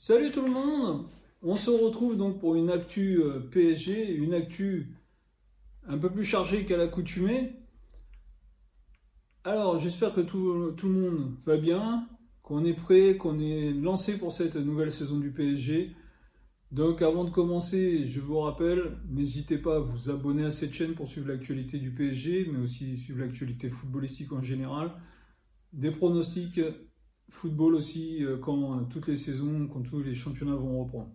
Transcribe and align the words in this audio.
Salut 0.00 0.30
tout 0.30 0.42
le 0.42 0.52
monde 0.52 1.08
On 1.42 1.56
se 1.56 1.70
retrouve 1.70 2.16
donc 2.16 2.38
pour 2.38 2.54
une 2.54 2.70
actu 2.70 3.20
euh, 3.20 3.40
PSG, 3.40 4.14
une 4.14 4.32
actu 4.32 4.94
un 5.88 5.98
peu 5.98 6.08
plus 6.08 6.24
chargée 6.24 6.64
qu'à 6.64 6.76
l'accoutumée. 6.76 7.56
Alors 9.42 9.80
j'espère 9.80 10.14
que 10.14 10.20
tout, 10.20 10.72
tout, 10.76 10.88
le 10.88 10.94
monde 10.94 11.34
va 11.44 11.56
bien, 11.56 12.06
qu'on 12.42 12.64
est 12.64 12.74
prêt, 12.74 13.16
qu'on 13.16 13.40
est 13.40 13.72
lancé 13.72 14.18
pour 14.18 14.32
cette 14.32 14.54
nouvelle 14.54 14.92
saison 14.92 15.18
du 15.18 15.32
PSG. 15.32 15.96
Donc 16.70 17.02
avant 17.02 17.24
de 17.24 17.30
commencer, 17.30 18.06
je 18.06 18.20
vous 18.20 18.38
rappelle, 18.38 18.98
n'hésitez 19.10 19.58
pas 19.58 19.78
à 19.78 19.80
vous 19.80 20.10
abonner 20.10 20.44
à 20.44 20.52
cette 20.52 20.74
chaîne 20.74 20.94
pour 20.94 21.08
suivre 21.08 21.26
l'actualité 21.26 21.76
du 21.78 21.90
PSG, 21.90 22.48
mais 22.52 22.60
aussi 22.60 22.96
suivre 22.96 23.18
l'actualité 23.18 23.68
footballistique 23.68 24.32
en 24.32 24.42
général. 24.42 24.92
Des 25.72 25.90
pronostics 25.90 26.60
football 27.28 27.74
aussi 27.74 28.24
euh, 28.24 28.36
quand 28.38 28.84
toutes 28.90 29.08
les 29.08 29.16
saisons, 29.16 29.68
quand 29.68 29.82
tous 29.82 30.02
les 30.02 30.14
championnats 30.14 30.56
vont 30.56 30.82
reprendre. 30.82 31.10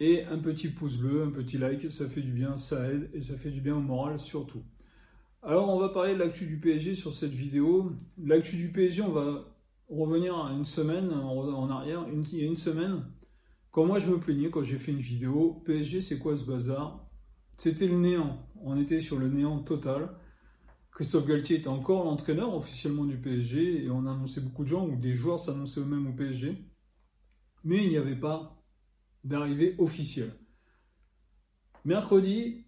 Et 0.00 0.24
un 0.24 0.38
petit 0.38 0.68
pouce 0.68 0.96
bleu, 0.96 1.24
un 1.24 1.30
petit 1.30 1.58
like, 1.58 1.90
ça 1.90 2.08
fait 2.08 2.22
du 2.22 2.32
bien, 2.32 2.56
ça 2.56 2.88
aide 2.88 3.10
et 3.12 3.22
ça 3.22 3.36
fait 3.36 3.50
du 3.50 3.60
bien 3.60 3.76
au 3.76 3.80
moral 3.80 4.18
surtout. 4.18 4.62
Alors 5.42 5.68
on 5.68 5.78
va 5.78 5.88
parler 5.88 6.14
de 6.14 6.18
l'actu 6.18 6.46
du 6.46 6.58
PSG 6.58 6.94
sur 6.94 7.12
cette 7.12 7.32
vidéo. 7.32 7.92
L'actu 8.22 8.56
du 8.56 8.70
PSG, 8.70 9.02
on 9.02 9.12
va 9.12 9.44
revenir 9.88 10.36
à 10.36 10.52
une 10.52 10.64
semaine 10.64 11.12
en 11.12 11.70
arrière, 11.70 12.06
il 12.12 12.38
y 12.38 12.42
a 12.42 12.46
une 12.46 12.56
semaine, 12.56 13.02
quand 13.70 13.86
moi 13.86 13.98
je 13.98 14.10
me 14.10 14.18
plaignais, 14.18 14.50
quand 14.50 14.64
j'ai 14.64 14.78
fait 14.78 14.92
une 14.92 14.98
vidéo, 14.98 15.62
PSG 15.64 16.00
c'est 16.00 16.18
quoi 16.18 16.36
ce 16.36 16.44
bazar? 16.44 17.06
C'était 17.58 17.86
le 17.86 17.96
néant, 17.96 18.38
on 18.62 18.80
était 18.80 19.00
sur 19.00 19.18
le 19.18 19.28
néant 19.28 19.60
total. 19.60 20.08
Christophe 20.98 21.26
Galtier 21.26 21.58
était 21.58 21.68
encore 21.68 22.06
l'entraîneur 22.06 22.56
officiellement 22.56 23.04
du 23.04 23.16
PSG 23.16 23.84
et 23.84 23.88
on 23.88 24.00
annonçait 24.00 24.40
beaucoup 24.40 24.64
de 24.64 24.68
gens 24.68 24.84
ou 24.84 24.96
des 24.96 25.14
joueurs 25.14 25.38
s'annonçaient 25.38 25.78
eux-mêmes 25.78 26.08
au 26.08 26.12
PSG. 26.12 26.60
Mais 27.62 27.84
il 27.84 27.88
n'y 27.88 27.96
avait 27.96 28.16
pas 28.16 28.60
d'arrivée 29.22 29.76
officielle. 29.78 30.32
Mercredi, 31.84 32.64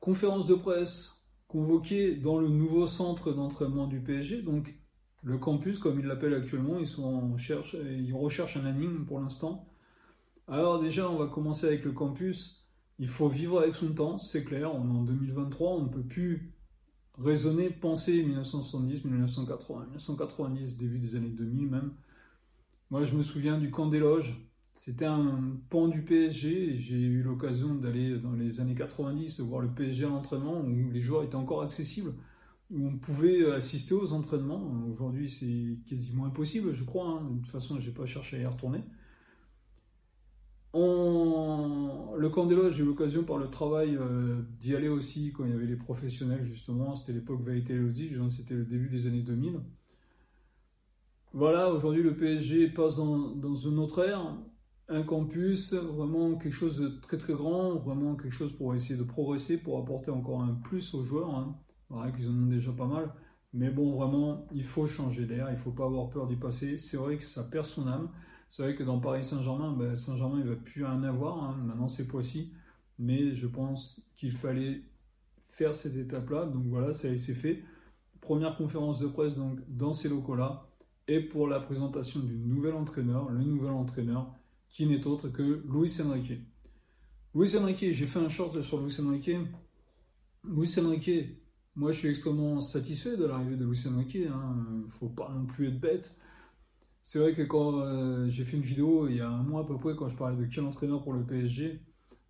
conférence 0.00 0.46
de 0.46 0.56
presse 0.56 1.24
convoquée 1.46 2.16
dans 2.16 2.40
le 2.40 2.48
nouveau 2.48 2.88
centre 2.88 3.30
d'entraînement 3.30 3.86
du 3.86 4.00
PSG, 4.00 4.42
donc 4.42 4.74
le 5.22 5.38
campus 5.38 5.78
comme 5.78 6.00
ils 6.00 6.06
l'appellent 6.06 6.34
actuellement, 6.34 6.80
ils, 6.80 6.88
sont 6.88 7.04
en 7.04 7.36
ils 7.36 8.12
recherchent 8.12 8.56
un 8.56 8.68
énigme 8.68 9.04
pour 9.04 9.20
l'instant. 9.20 9.68
Alors 10.48 10.80
déjà, 10.80 11.08
on 11.08 11.18
va 11.18 11.28
commencer 11.28 11.68
avec 11.68 11.84
le 11.84 11.92
campus. 11.92 12.66
Il 12.98 13.08
faut 13.08 13.28
vivre 13.28 13.60
avec 13.60 13.76
son 13.76 13.92
temps, 13.94 14.18
c'est 14.18 14.42
clair. 14.42 14.74
On 14.74 14.88
est 14.88 14.98
en 14.98 15.04
2023, 15.04 15.70
on 15.70 15.82
ne 15.84 15.88
peut 15.88 16.02
plus 16.02 16.53
raisonner, 17.18 17.70
penser 17.70 18.22
1970, 18.22 19.04
1980, 19.04 19.80
1990, 19.86 20.78
début 20.78 20.98
des 20.98 21.14
années 21.14 21.28
2000 21.28 21.68
même. 21.68 21.92
Moi, 22.90 23.04
je 23.04 23.14
me 23.14 23.22
souviens 23.22 23.58
du 23.58 23.70
camp 23.70 23.86
des 23.86 23.98
loges. 23.98 24.34
C'était 24.74 25.06
un 25.06 25.56
pan 25.70 25.88
du 25.88 26.02
PSG. 26.02 26.76
J'ai 26.76 26.98
eu 26.98 27.22
l'occasion 27.22 27.74
d'aller 27.74 28.18
dans 28.18 28.32
les 28.32 28.60
années 28.60 28.74
90 28.74 29.40
voir 29.40 29.62
le 29.62 29.68
PSG 29.68 30.04
à 30.04 30.08
l'entraînement 30.08 30.60
où 30.60 30.90
les 30.90 31.00
joueurs 31.00 31.22
étaient 31.22 31.36
encore 31.36 31.62
accessibles, 31.62 32.12
où 32.70 32.86
on 32.86 32.96
pouvait 32.98 33.50
assister 33.52 33.94
aux 33.94 34.12
entraînements. 34.12 34.84
Aujourd'hui, 34.92 35.30
c'est 35.30 35.78
quasiment 35.88 36.26
impossible, 36.26 36.72
je 36.72 36.84
crois. 36.84 37.06
Hein. 37.06 37.30
De 37.30 37.38
toute 37.38 37.50
façon, 37.50 37.80
je 37.80 37.88
n'ai 37.88 37.94
pas 37.94 38.06
cherché 38.06 38.36
à 38.38 38.40
y 38.40 38.46
retourner. 38.46 38.80
Le 40.74 42.28
camp 42.28 42.46
des 42.46 42.56
loges, 42.56 42.74
j'ai 42.74 42.82
eu 42.82 42.86
l'occasion 42.86 43.22
par 43.22 43.38
le 43.38 43.48
travail 43.48 43.96
euh, 43.96 44.42
d'y 44.58 44.74
aller 44.74 44.88
aussi 44.88 45.32
quand 45.32 45.44
il 45.44 45.50
y 45.50 45.54
avait 45.54 45.66
les 45.66 45.76
professionnels, 45.76 46.42
justement. 46.42 46.96
C'était 46.96 47.12
l'époque 47.12 47.42
Vaïté 47.42 47.78
c'était 48.28 48.54
le 48.54 48.64
début 48.64 48.88
des 48.88 49.06
années 49.06 49.22
2000. 49.22 49.60
Voilà, 51.32 51.72
aujourd'hui 51.72 52.02
le 52.02 52.16
PSG 52.16 52.68
passe 52.68 52.94
dans, 52.96 53.56
une 53.56 53.78
autre 53.78 54.04
ère, 54.04 54.36
un 54.88 55.02
campus, 55.02 55.74
vraiment 55.74 56.36
quelque 56.36 56.52
chose 56.52 56.78
de 56.78 56.88
très 57.00 57.18
très 57.18 57.34
grand, 57.34 57.76
vraiment 57.76 58.14
quelque 58.14 58.32
chose 58.32 58.52
pour 58.56 58.74
essayer 58.74 58.96
de 58.96 59.04
progresser, 59.04 59.58
pour 59.58 59.78
apporter 59.78 60.10
encore 60.10 60.42
un 60.42 60.54
plus 60.54 60.94
aux 60.94 61.04
joueurs. 61.04 61.34
Hein. 61.34 61.56
Voilà, 61.88 62.12
qu'ils 62.12 62.28
en 62.28 62.34
ont 62.34 62.46
déjà 62.46 62.72
pas 62.72 62.86
mal. 62.86 63.12
Mais 63.52 63.70
bon, 63.70 63.94
vraiment, 63.94 64.46
il 64.52 64.64
faut 64.64 64.86
changer 64.86 65.26
d'air, 65.26 65.46
il 65.50 65.54
ne 65.54 65.58
faut 65.58 65.70
pas 65.70 65.84
avoir 65.84 66.10
peur 66.10 66.26
d'y 66.26 66.36
passer. 66.36 66.76
C'est 66.76 66.96
vrai 66.96 67.16
que 67.16 67.24
ça 67.24 67.44
perd 67.44 67.66
son 67.66 67.86
âme. 67.86 68.10
C'est 68.54 68.62
vrai 68.62 68.76
que 68.76 68.84
dans 68.84 69.00
Paris 69.00 69.24
Saint-Germain, 69.24 69.72
ben, 69.72 69.96
Saint-Germain 69.96 70.38
il 70.38 70.48
va 70.48 70.54
plus 70.54 70.86
en 70.86 71.02
avoir. 71.02 71.42
Hein. 71.42 71.56
Maintenant 71.66 71.88
c'est 71.88 72.06
Poissy, 72.06 72.52
mais 73.00 73.34
je 73.34 73.48
pense 73.48 74.08
qu'il 74.14 74.30
fallait 74.30 74.84
faire 75.42 75.74
cette 75.74 75.96
étape-là. 75.96 76.46
Donc 76.46 76.62
voilà, 76.66 76.92
ça 76.92 77.08
été 77.08 77.34
fait. 77.34 77.64
Première 78.20 78.56
conférence 78.56 79.00
de 79.00 79.08
presse 79.08 79.34
donc 79.34 79.58
dans 79.66 79.92
ces 79.92 80.08
locaux-là 80.08 80.68
et 81.08 81.18
pour 81.18 81.48
la 81.48 81.58
présentation 81.58 82.20
du 82.20 82.36
nouvel 82.36 82.74
entraîneur, 82.74 83.28
le 83.28 83.42
nouvel 83.42 83.72
entraîneur 83.72 84.32
qui 84.68 84.86
n'est 84.86 85.04
autre 85.04 85.30
que 85.30 85.64
Luis 85.68 86.00
Enrique. 86.00 86.34
Luis 87.34 87.56
Enrique, 87.56 87.86
j'ai 87.90 88.06
fait 88.06 88.20
un 88.20 88.28
short 88.28 88.62
sur 88.62 88.80
Luis 88.80 88.96
Enrique. 89.00 89.32
Luis 90.44 90.78
Enrique, 90.78 91.10
moi 91.74 91.90
je 91.90 91.98
suis 91.98 92.08
extrêmement 92.08 92.60
satisfait 92.60 93.16
de 93.16 93.24
l'arrivée 93.24 93.56
de 93.56 93.64
Luis 93.64 93.84
Enrique. 93.88 94.14
Il 94.14 94.28
hein. 94.28 94.64
ne 94.86 94.88
faut 94.92 95.08
pas 95.08 95.28
non 95.34 95.44
plus 95.44 95.70
être 95.70 95.80
bête. 95.80 96.16
C'est 97.04 97.18
vrai 97.18 97.34
que 97.34 97.42
quand 97.42 97.80
euh, 97.80 98.28
j'ai 98.30 98.44
fait 98.44 98.56
une 98.56 98.62
vidéo 98.62 99.08
il 99.08 99.16
y 99.16 99.20
a 99.20 99.28
un 99.28 99.42
mois 99.42 99.62
à 99.62 99.64
peu 99.64 99.76
près, 99.78 99.94
quand 99.94 100.08
je 100.08 100.16
parlais 100.16 100.36
de 100.36 100.46
qui 100.46 100.58
entraîneur 100.60 101.02
pour 101.04 101.12
le 101.12 101.22
PSG, 101.22 101.80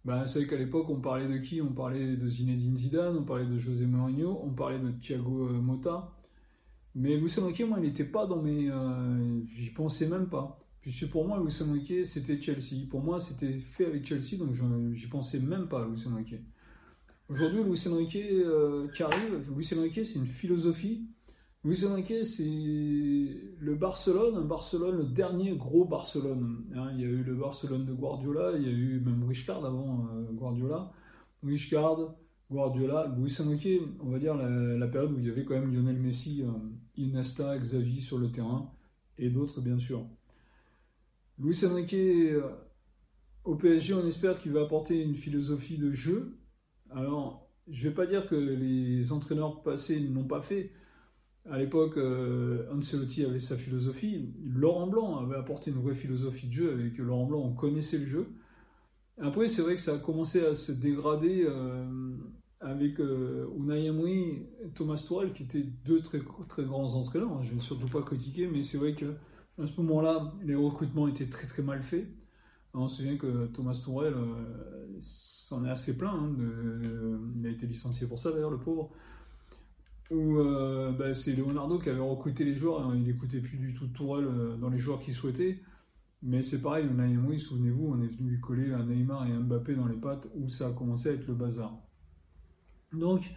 ben, 0.04 0.26
c'est 0.26 0.40
vrai 0.40 0.48
qu'à 0.48 0.56
l'époque 0.56 0.90
on 0.90 1.00
parlait 1.00 1.28
de 1.28 1.38
qui? 1.38 1.62
On 1.62 1.72
parlait 1.72 2.16
de 2.16 2.28
Zinedine 2.28 2.76
Zidane, 2.76 3.16
on 3.16 3.24
parlait 3.24 3.46
de 3.46 3.56
José 3.56 3.86
Mourinho, 3.86 4.40
on 4.42 4.50
parlait 4.50 4.80
de 4.80 4.90
Thiago 4.90 5.48
euh, 5.48 5.60
Motta. 5.60 6.12
Mais 6.96 7.16
Luis 7.16 7.32
moi, 7.38 7.78
il 7.78 7.82
n'était 7.82 8.04
pas 8.04 8.26
dans 8.26 8.42
mes. 8.42 8.70
Euh, 8.70 9.40
j'y 9.54 9.70
pensais 9.70 10.08
même 10.08 10.28
pas. 10.28 10.60
Puisque 10.80 11.08
pour 11.10 11.26
moi, 11.26 11.40
Luis 11.42 11.56
Enrique, 11.62 12.06
c'était 12.06 12.40
Chelsea. 12.40 12.86
Pour 12.90 13.02
moi, 13.02 13.20
c'était 13.20 13.58
fait 13.58 13.86
avec 13.86 14.04
Chelsea, 14.06 14.36
donc 14.38 14.54
j'y 14.94 15.06
pensais 15.08 15.40
même 15.40 15.68
pas, 15.68 15.86
Luis 15.88 16.06
Enrique. 16.08 16.36
Aujourd'hui, 17.28 17.62
Luis 17.64 17.88
Enrique 17.88 18.18
qui 18.94 19.02
arrive, 19.02 19.50
Luis 19.56 19.70
Enrique, 19.76 20.04
c'est 20.04 20.18
une 20.18 20.26
philosophie 20.26 21.06
Luis 21.64 21.82
Enrique, 21.86 22.26
c'est 22.26 22.44
le 22.44 23.74
Barcelone, 23.74 24.36
un 24.36 24.44
Barcelone, 24.44 24.98
le 24.98 25.04
dernier 25.04 25.56
gros 25.56 25.86
Barcelone. 25.86 26.62
Hein, 26.76 26.90
il 26.92 27.00
y 27.00 27.04
a 27.04 27.08
eu 27.08 27.22
le 27.22 27.34
Barcelone 27.34 27.86
de 27.86 27.94
Guardiola, 27.94 28.52
il 28.58 28.64
y 28.64 28.68
a 28.68 28.70
eu 28.70 29.00
même 29.00 29.24
Richard 29.26 29.64
avant 29.64 30.06
euh, 30.12 30.30
Guardiola. 30.32 30.92
Richard, 31.42 32.16
Guardiola, 32.50 33.14
Luis 33.16 33.34
Enrique, 33.40 33.80
on 34.00 34.10
va 34.10 34.18
dire 34.18 34.36
la, 34.36 34.86
période 34.88 35.12
où 35.12 35.18
il 35.18 35.26
y 35.26 35.30
avait 35.30 35.46
quand 35.46 35.54
même 35.54 35.72
Lionel 35.74 35.98
Messi, 35.98 36.42
euh, 36.42 36.50
Iniesta, 36.98 37.56
Xavi 37.58 38.02
sur 38.02 38.18
le 38.18 38.30
terrain, 38.30 38.70
et 39.16 39.30
d'autres 39.30 39.62
bien 39.62 39.78
sûr. 39.78 40.06
Luis 41.38 41.64
Enrique, 41.64 41.94
euh, 41.94 42.42
au 43.44 43.54
PSG, 43.54 43.94
on 43.94 44.06
espère 44.06 44.38
qu'il 44.38 44.52
va 44.52 44.60
apporter 44.60 45.02
une 45.02 45.14
philosophie 45.14 45.78
de 45.78 45.92
jeu. 45.92 46.36
Alors, 46.90 47.50
je 47.68 47.86
ne 47.86 47.88
vais 47.88 47.94
pas 47.94 48.06
dire 48.06 48.26
que 48.26 48.34
les 48.34 49.12
entraîneurs 49.12 49.62
passés 49.62 49.98
ne 49.98 50.14
l'ont 50.14 50.28
pas 50.28 50.42
fait, 50.42 50.70
à 51.50 51.58
l'époque, 51.58 51.98
euh, 51.98 52.66
Ancelotti 52.74 53.24
avait 53.24 53.40
sa 53.40 53.56
philosophie. 53.56 54.32
Laurent 54.44 54.86
Blanc 54.86 55.18
avait 55.18 55.36
apporté 55.36 55.70
une 55.70 55.80
vraie 55.80 55.94
philosophie 55.94 56.46
de 56.46 56.52
jeu 56.52 56.72
avec 56.72 56.96
Laurent 56.98 57.26
Blanc, 57.26 57.40
on 57.40 57.52
connaissait 57.52 57.98
le 57.98 58.06
jeu. 58.06 58.28
Après, 59.20 59.48
c'est 59.48 59.62
vrai 59.62 59.76
que 59.76 59.82
ça 59.82 59.94
a 59.94 59.98
commencé 59.98 60.44
à 60.44 60.54
se 60.54 60.72
dégrader 60.72 61.44
euh, 61.46 62.16
avec 62.60 62.98
euh, 62.98 63.46
Unai 63.56 63.84
Emery 63.84 64.46
et 64.64 64.70
Thomas 64.74 64.96
Tuchel, 64.96 65.32
qui 65.32 65.42
étaient 65.42 65.66
deux 65.84 66.00
très, 66.00 66.20
très 66.48 66.64
grands 66.64 66.94
entraîneurs. 66.94 67.42
Je 67.42 67.50
ne 67.50 67.56
vais 67.56 67.60
surtout 67.60 67.88
pas 67.88 68.02
critiquer, 68.02 68.46
mais 68.46 68.62
c'est 68.62 68.78
vrai 68.78 68.94
que 68.94 69.14
à 69.62 69.66
ce 69.66 69.80
moment-là, 69.82 70.32
les 70.42 70.56
recrutements 70.56 71.06
étaient 71.06 71.28
très 71.28 71.46
très 71.46 71.62
mal 71.62 71.82
faits. 71.82 72.08
on 72.72 72.88
se 72.88 72.96
souvient 72.96 73.16
que 73.16 73.46
Thomas 73.48 73.74
Tuchel 73.74 74.14
s'en 74.98 75.64
est 75.64 75.70
assez 75.70 75.96
plein. 75.96 76.10
Hein, 76.10 76.32
il 77.36 77.46
a 77.46 77.50
été 77.50 77.66
licencié 77.66 78.08
pour 78.08 78.18
ça 78.18 78.32
d'ailleurs, 78.32 78.50
le 78.50 78.58
pauvre 78.58 78.90
où 80.10 80.38
euh, 80.38 80.92
bah, 80.92 81.14
c'est 81.14 81.34
Leonardo 81.34 81.78
qui 81.78 81.88
avait 81.88 82.00
recruté 82.00 82.44
les 82.44 82.54
joueurs, 82.54 82.86
hein, 82.86 82.92
il 82.94 83.04
n'écoutait 83.04 83.40
plus 83.40 83.56
du 83.56 83.72
tout 83.74 83.86
Tourelle 83.88 84.26
euh, 84.26 84.56
dans 84.56 84.68
les 84.68 84.78
joueurs 84.78 85.00
qu'il 85.00 85.14
souhaitait. 85.14 85.60
Mais 86.22 86.42
c'est 86.42 86.62
pareil, 86.62 86.86
Unai 86.86 87.38
souvenez-vous, 87.38 87.86
on 87.86 88.02
est 88.02 88.06
venu 88.06 88.30
lui 88.30 88.40
coller 88.40 88.72
un 88.72 88.86
Neymar 88.86 89.26
et 89.26 89.32
un 89.32 89.40
Mbappé 89.40 89.74
dans 89.74 89.86
les 89.86 89.96
pattes 89.96 90.26
où 90.34 90.48
ça 90.48 90.68
a 90.68 90.72
commencé 90.72 91.10
à 91.10 91.12
être 91.12 91.26
le 91.26 91.34
bazar. 91.34 91.76
Donc, 92.92 93.34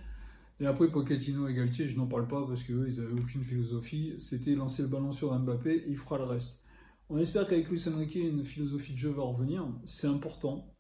et 0.60 0.66
après 0.66 0.90
Pochettino 0.90 1.48
et 1.48 1.54
Galtier, 1.54 1.88
je 1.88 1.98
n'en 1.98 2.08
parle 2.08 2.28
pas 2.28 2.46
parce 2.48 2.64
qu'eux, 2.64 2.88
ils 2.90 3.02
n'avaient 3.02 3.20
aucune 3.20 3.44
philosophie. 3.44 4.14
C'était 4.20 4.56
lancer 4.56 4.84
le 4.84 4.88
ballon 4.88 5.12
sur 5.12 5.38
Mbappé, 5.38 5.84
il 5.88 5.98
fera 5.98 6.18
le 6.18 6.24
reste. 6.24 6.64
On 7.10 7.18
espère 7.18 7.48
qu'avec 7.48 7.70
Luis 7.70 7.84
Enrique, 7.88 8.16
une 8.16 8.46
philosophie 8.46 8.94
de 8.94 8.98
jeu 8.98 9.10
va 9.10 9.24
revenir. 9.24 9.68
C'est 9.86 10.08
important. 10.08 10.74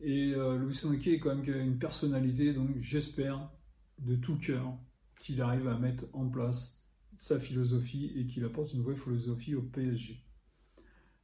Et 0.00 0.34
euh, 0.34 0.56
Luis 0.56 0.80
Enrique 0.84 1.06
est 1.08 1.18
quand 1.18 1.34
même 1.34 1.44
une 1.44 1.78
personnalité, 1.78 2.52
donc 2.52 2.70
j'espère 2.80 3.50
de 3.98 4.16
tout 4.16 4.36
cœur 4.38 4.78
qu'il 5.24 5.40
arrive 5.40 5.66
à 5.68 5.78
mettre 5.78 6.04
en 6.12 6.28
place 6.28 6.86
sa 7.16 7.40
philosophie 7.40 8.12
et 8.14 8.26
qu'il 8.26 8.44
apporte 8.44 8.74
une 8.74 8.82
vraie 8.82 8.94
philosophie 8.94 9.54
au 9.54 9.62
PSG. 9.62 10.22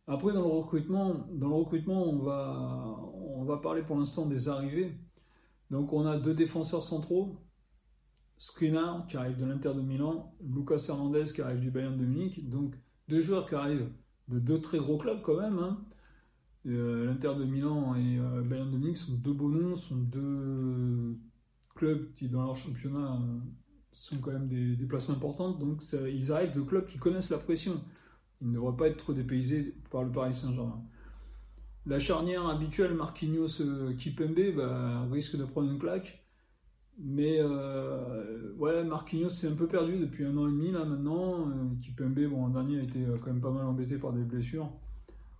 Après, 0.06 0.32
dans 0.32 0.40
le 0.40 0.48
recrutement, 0.48 1.26
dans 1.30 1.48
le 1.48 1.54
recrutement 1.54 2.08
on, 2.08 3.44
va, 3.44 3.58
parler 3.58 3.82
pour 3.82 3.98
l'instant 3.98 4.24
des 4.24 4.48
arrivées. 4.48 4.98
Donc, 5.70 5.92
on 5.92 6.06
a 6.06 6.18
deux 6.18 6.32
défenseurs 6.32 6.82
centraux, 6.82 7.44
Skriniar 8.38 9.06
qui 9.06 9.18
arrive 9.18 9.36
de 9.36 9.44
l'Inter 9.44 9.74
de 9.74 9.82
Milan, 9.82 10.34
Lucas 10.42 10.86
Hernandez 10.88 11.26
qui 11.34 11.42
arrive 11.42 11.60
du 11.60 11.70
Bayern 11.70 11.98
de 11.98 12.06
Munich. 12.06 12.48
Donc, 12.48 12.74
deux 13.08 13.20
joueurs 13.20 13.46
qui 13.46 13.54
arrivent 13.54 13.92
de 14.28 14.38
deux 14.38 14.62
très 14.62 14.78
gros 14.78 14.96
clubs 14.96 15.20
quand 15.20 15.38
même. 15.38 15.58
Hein. 15.58 15.84
L'Inter 16.64 17.34
de 17.38 17.44
Milan 17.44 17.94
et 17.96 18.18
Bayern 18.44 18.70
de 18.70 18.78
Munich 18.78 18.96
sont 18.96 19.18
deux 19.18 19.34
beaux 19.34 19.50
noms, 19.50 19.76
sont 19.76 19.96
deux 19.96 21.18
clubs 21.74 22.14
qui 22.14 22.30
dans 22.30 22.44
leur 22.44 22.56
championnat 22.56 23.20
sont 24.00 24.16
quand 24.18 24.32
même 24.32 24.48
des, 24.48 24.86
places 24.86 25.10
importantes. 25.10 25.58
Donc 25.58 25.82
ils 25.92 26.32
arrivent 26.32 26.52
de 26.52 26.62
clubs 26.62 26.86
qui 26.86 26.98
connaissent 26.98 27.30
la 27.30 27.38
pression. 27.38 27.80
Ils 28.40 28.48
ne 28.48 28.54
devraient 28.54 28.76
pas 28.76 28.88
être 28.88 28.96
trop 28.96 29.12
dépaysés 29.12 29.74
par 29.90 30.02
le 30.02 30.10
Paris 30.10 30.34
Saint-Germain. 30.34 30.82
La 31.86 31.98
charnière 31.98 32.46
habituelle 32.48 32.94
Marquinhos-Kipembe 32.94 34.56
bah, 34.56 35.06
risque 35.10 35.36
de 35.36 35.44
prendre 35.44 35.70
une 35.70 35.78
claque. 35.78 36.24
Mais 36.98 37.38
euh, 37.40 38.52
ouais, 38.56 38.84
Marquinhos 38.84 39.30
s'est 39.30 39.48
un 39.48 39.54
peu 39.54 39.66
perdu 39.66 39.98
depuis 39.98 40.24
un 40.24 40.36
an 40.36 40.48
et 40.48 40.52
demi 40.52 40.70
là 40.70 40.84
maintenant. 40.84 41.48
Euh, 41.48 41.52
Kipembe, 41.82 42.26
bon, 42.26 42.46
l'an 42.46 42.48
dernier 42.50 42.80
a 42.80 42.82
été 42.82 43.04
euh, 43.04 43.16
quand 43.18 43.32
même 43.32 43.40
pas 43.40 43.50
mal 43.50 43.66
embêté 43.66 43.96
par 43.96 44.12
des 44.12 44.22
blessures. 44.22 44.70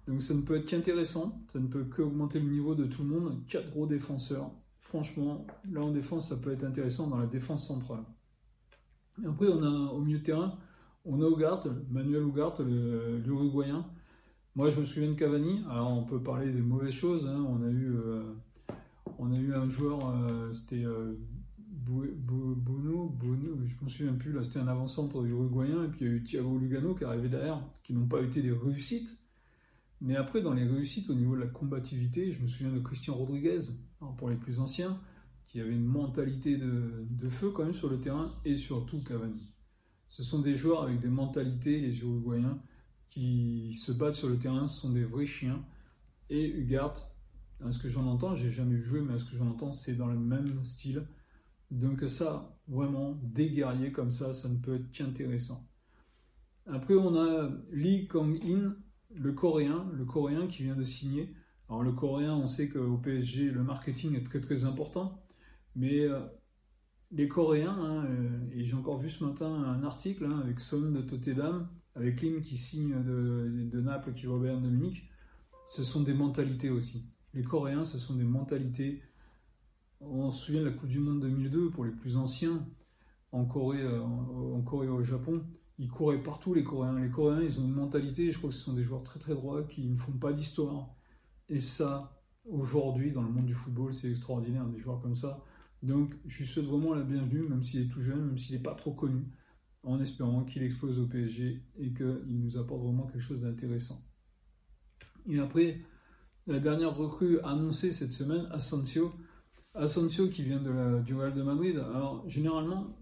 Donc 0.07 0.23
ça 0.23 0.35
ne 0.35 0.43
peut 0.43 0.57
être 0.57 0.67
qu'intéressant, 0.67 1.41
ça 1.53 1.61
ne 1.61 1.67
peut 1.67 1.85
qu'augmenter 1.85 2.41
le 2.41 2.51
niveau 2.51 2.75
de 2.75 2.85
tout 2.85 3.03
le 3.03 3.09
monde. 3.09 3.43
Quatre 3.47 3.71
gros 3.71 3.87
défenseurs. 3.87 4.51
Franchement, 4.81 5.47
là 5.71 5.83
en 5.83 5.93
défense, 5.93 6.29
ça 6.29 6.37
peut 6.37 6.53
être 6.53 6.65
intéressant 6.65 7.07
dans 7.07 7.19
la 7.19 7.27
défense 7.27 7.67
centrale. 7.67 8.05
Après, 9.27 9.49
on 9.49 9.63
a 9.63 9.93
au 9.93 10.01
milieu 10.01 10.19
de 10.19 10.25
terrain, 10.25 10.59
on 11.05 11.21
a 11.23 11.29
Ugart, 11.29 11.67
Manuel 11.91 12.23
Ugart, 12.23 12.61
l'Uruguayen. 12.63 13.87
Moi, 14.55 14.69
je 14.69 14.81
me 14.81 14.85
souviens 14.85 15.11
de 15.11 15.15
Cavani. 15.17 15.63
Alors, 15.71 15.91
on 15.91 16.05
peut 16.05 16.23
parler 16.23 16.53
des 16.53 16.63
mauvaises 16.63 16.93
choses. 16.93 17.27
Hein. 17.27 17.45
On 17.49 17.63
a 17.63 17.71
eu, 17.71 17.95
on 19.19 19.33
a 19.33 19.37
eu 19.39 19.55
un 19.55 19.69
joueur, 19.71 20.13
c'était 20.53 20.85
Bono, 21.87 23.13
je 23.65 23.85
me 23.85 23.89
souviens 23.89 24.13
plus, 24.15 24.45
c'était 24.45 24.59
un 24.59 24.69
avant-centre 24.69 25.25
uruguayen, 25.25 25.85
et 25.85 25.89
puis 25.89 26.01
il 26.03 26.07
y 26.07 26.11
a 26.11 26.15
eu 26.15 26.23
Thiago 26.23 26.59
Lugano 26.59 26.95
qui 26.95 27.05
est 27.05 27.07
arrivé 27.07 27.29
derrière, 27.29 27.63
qui 27.83 27.95
n'ont 27.95 28.07
pas 28.07 28.21
été 28.21 28.43
des 28.43 28.53
réussites. 28.53 29.17
Mais 30.01 30.17
après, 30.17 30.41
dans 30.41 30.53
les 30.53 30.65
réussites 30.65 31.11
au 31.11 31.15
niveau 31.15 31.37
de 31.37 31.41
la 31.41 31.47
combativité, 31.47 32.33
je 32.33 32.43
me 32.43 32.49
souviens 32.49 32.73
de 32.73 32.81
Christian 32.81 33.15
Rodriguez, 33.15 33.61
pour 34.19 34.31
les 34.31 34.37
plus 34.37 34.61
anciens, 34.61 34.99
qui 35.51 35.61
avait 35.61 35.75
une 35.75 35.85
mentalité 35.85 36.57
de, 36.57 37.29
feu 37.29 37.51
quand 37.51 37.65
même 37.65 37.75
sur 37.75 37.91
le 37.91 38.01
terrain, 38.01 38.33
et 38.45 38.57
surtout 38.57 39.03
Cavani. 39.03 39.53
Ce 40.09 40.23
sont 40.23 40.39
des 40.39 40.55
joueurs 40.55 40.85
avec 40.85 41.01
des 41.01 41.09
mentalités, 41.09 41.81
les 41.81 42.01
Uruguayens, 42.01 42.63
qui 43.11 43.75
se 43.75 43.91
battent 43.91 44.15
sur 44.15 44.29
le 44.29 44.39
terrain, 44.39 44.69
ce 44.69 44.81
sont 44.81 44.93
des 44.93 45.05
vrais 45.05 45.27
chiens. 45.27 45.65
Et 46.31 46.49
Ugart, 46.49 47.11
à 47.65 47.73
ce 47.73 47.81
que 47.81 47.89
j'en 47.89 48.07
entends, 48.07 48.37
j'ai 48.37 48.53
jamais 48.53 48.81
jouer, 48.81 49.01
mais 49.01 49.15
à 49.15 49.19
ce 49.19 49.25
que 49.25 49.37
j'en 49.37 49.49
entends, 49.49 49.73
c'est 49.73 49.97
dans 49.97 50.07
le 50.07 50.19
même 50.19 50.63
style. 50.63 51.05
Donc 51.73 52.05
ça, 52.09 52.57
vraiment, 52.69 53.19
des 53.23 53.51
guerriers 53.51 53.91
comme 53.91 54.13
ça, 54.13 54.33
ça 54.35 54.49
ne 54.49 54.57
peut 54.57 54.77
être 54.77 54.91
qu'intéressant. 54.93 55.69
Après, 56.67 56.95
on 56.95 57.17
a 57.17 57.51
Lee 57.73 58.07
Kong-in, 58.07 58.77
le 59.17 59.33
coréen, 59.33 59.91
le 59.95 60.05
coréen 60.05 60.47
qui 60.47 60.63
vient 60.63 60.77
de 60.77 60.85
signer. 60.85 61.35
Alors 61.69 61.83
le 61.83 61.93
coréen, 61.93 62.35
on 62.35 62.47
sait 62.47 62.69
qu'au 62.69 62.99
PSG, 62.99 63.51
le 63.51 63.65
marketing 63.65 64.15
est 64.15 64.25
très 64.25 64.41
très 64.41 64.65
important, 64.65 65.20
mais 65.77 66.01
euh, 66.01 66.21
les 67.13 67.29
Coréens, 67.29 67.77
hein, 67.79 68.05
euh, 68.07 68.41
et 68.53 68.65
j'ai 68.65 68.75
encore 68.75 68.99
vu 68.99 69.09
ce 69.09 69.25
matin 69.25 69.47
un 69.47 69.83
article 69.85 70.27
hein, 70.27 70.41
avec 70.43 70.61
Son 70.61 70.91
de 70.91 71.03
Tottenham, 71.03 71.69
avec 71.95 72.21
Lim 72.21 72.41
qui 72.41 72.57
signe 72.57 73.03
de, 73.03 73.81
Naples, 73.81 74.15
qui 74.15 74.27
va 74.27 74.35
au 74.35 74.39
Bayern 74.39 74.63
de 74.63 74.69
Munich, 74.69 75.11
ce 75.67 75.85
sont 75.85 76.03
des 76.03 76.15
mentalités 76.15 76.71
aussi. 76.71 77.07
Les 77.35 77.43
Coréens, 77.43 77.85
ce 77.85 77.99
sont 77.99 78.15
des 78.15 78.25
mentalités 78.25 79.03
on 80.01 80.31
se 80.31 80.47
souvient 80.47 80.61
de 80.61 80.67
la 80.67 80.73
Coupe 80.73 80.89
du 80.89 80.99
Monde 80.99 81.21
2002 81.21 81.71
pour 81.71 81.85
les 81.85 81.91
plus 81.91 82.17
anciens 82.17 82.67
en 83.33 83.45
Corée, 83.45 83.83
euh, 83.83 84.01
en 84.03 84.65
au 84.65 85.03
Japon. 85.03 85.45
Ils 85.79 85.89
couraient 85.89 86.23
partout 86.23 86.55
les 86.55 86.65
Coréens. 86.65 86.99
Les 86.99 87.11
Coréens, 87.11 87.43
ils 87.43 87.61
ont 87.61 87.65
une 87.65 87.73
mentalité, 87.73 88.33
je 88.33 88.39
crois 88.39 88.51
que 88.51 88.57
ce 88.57 88.63
sont 88.63 88.75
des 88.75 88.83
joueurs 88.83 89.03
très 89.03 89.19
très 89.19 89.35
droits 89.35 89.63
qui 89.65 89.89
ne 89.89 89.97
font 89.97 90.13
pas 90.13 90.33
d'histoire. 90.33 90.89
Et 91.49 91.61
ça, 91.61 92.21
aujourd'hui, 92.49 93.13
dans 93.13 93.23
le 93.23 93.31
monde 93.31 93.47
du 93.47 93.55
football, 93.55 93.93
c'est 93.93 94.11
extraordinaire, 94.11 94.67
des 94.67 94.79
joueurs 94.79 95.01
comme 95.01 95.17
ça. 95.17 95.45
Donc, 95.83 96.15
je 96.27 96.39
lui 96.39 96.47
souhaite 96.47 96.67
vraiment 96.67 96.95
la 96.95 97.03
bienvenue, 97.03 97.43
même 97.49 97.65
s'il 97.65 97.81
est 97.81 97.89
tout 97.89 98.03
jeune, 98.03 98.27
même 98.27 98.39
s'il 98.39 98.57
n'est 98.57 98.63
pas 98.63 98.75
trop 98.75 98.93
connu, 98.93 99.25
en 99.83 100.01
espérant 100.01 100.45
qu'il 100.45 100.63
explose 100.63 100.99
au 100.99 101.07
PSG 101.07 101.63
et 101.79 101.93
qu'il 101.93 102.25
nous 102.29 102.59
apporte 102.59 102.83
vraiment 102.83 103.07
quelque 103.07 103.23
chose 103.23 103.41
d'intéressant. 103.41 104.05
Et 105.27 105.39
après, 105.39 105.81
la 106.47 106.61
dernière 106.61 106.97
recrue 106.97 107.41
annoncée 107.41 107.93
cette 107.93 108.13
semaine, 108.13 108.47
Asensio, 108.51 109.13
Asensio 109.75 110.29
qui 110.29 110.43
vient 110.43 110.61
du 110.61 111.15
Real 111.15 111.35
de 111.35 111.43
Madrid. 111.43 111.79
Alors, 111.79 112.29
généralement, 112.29 112.97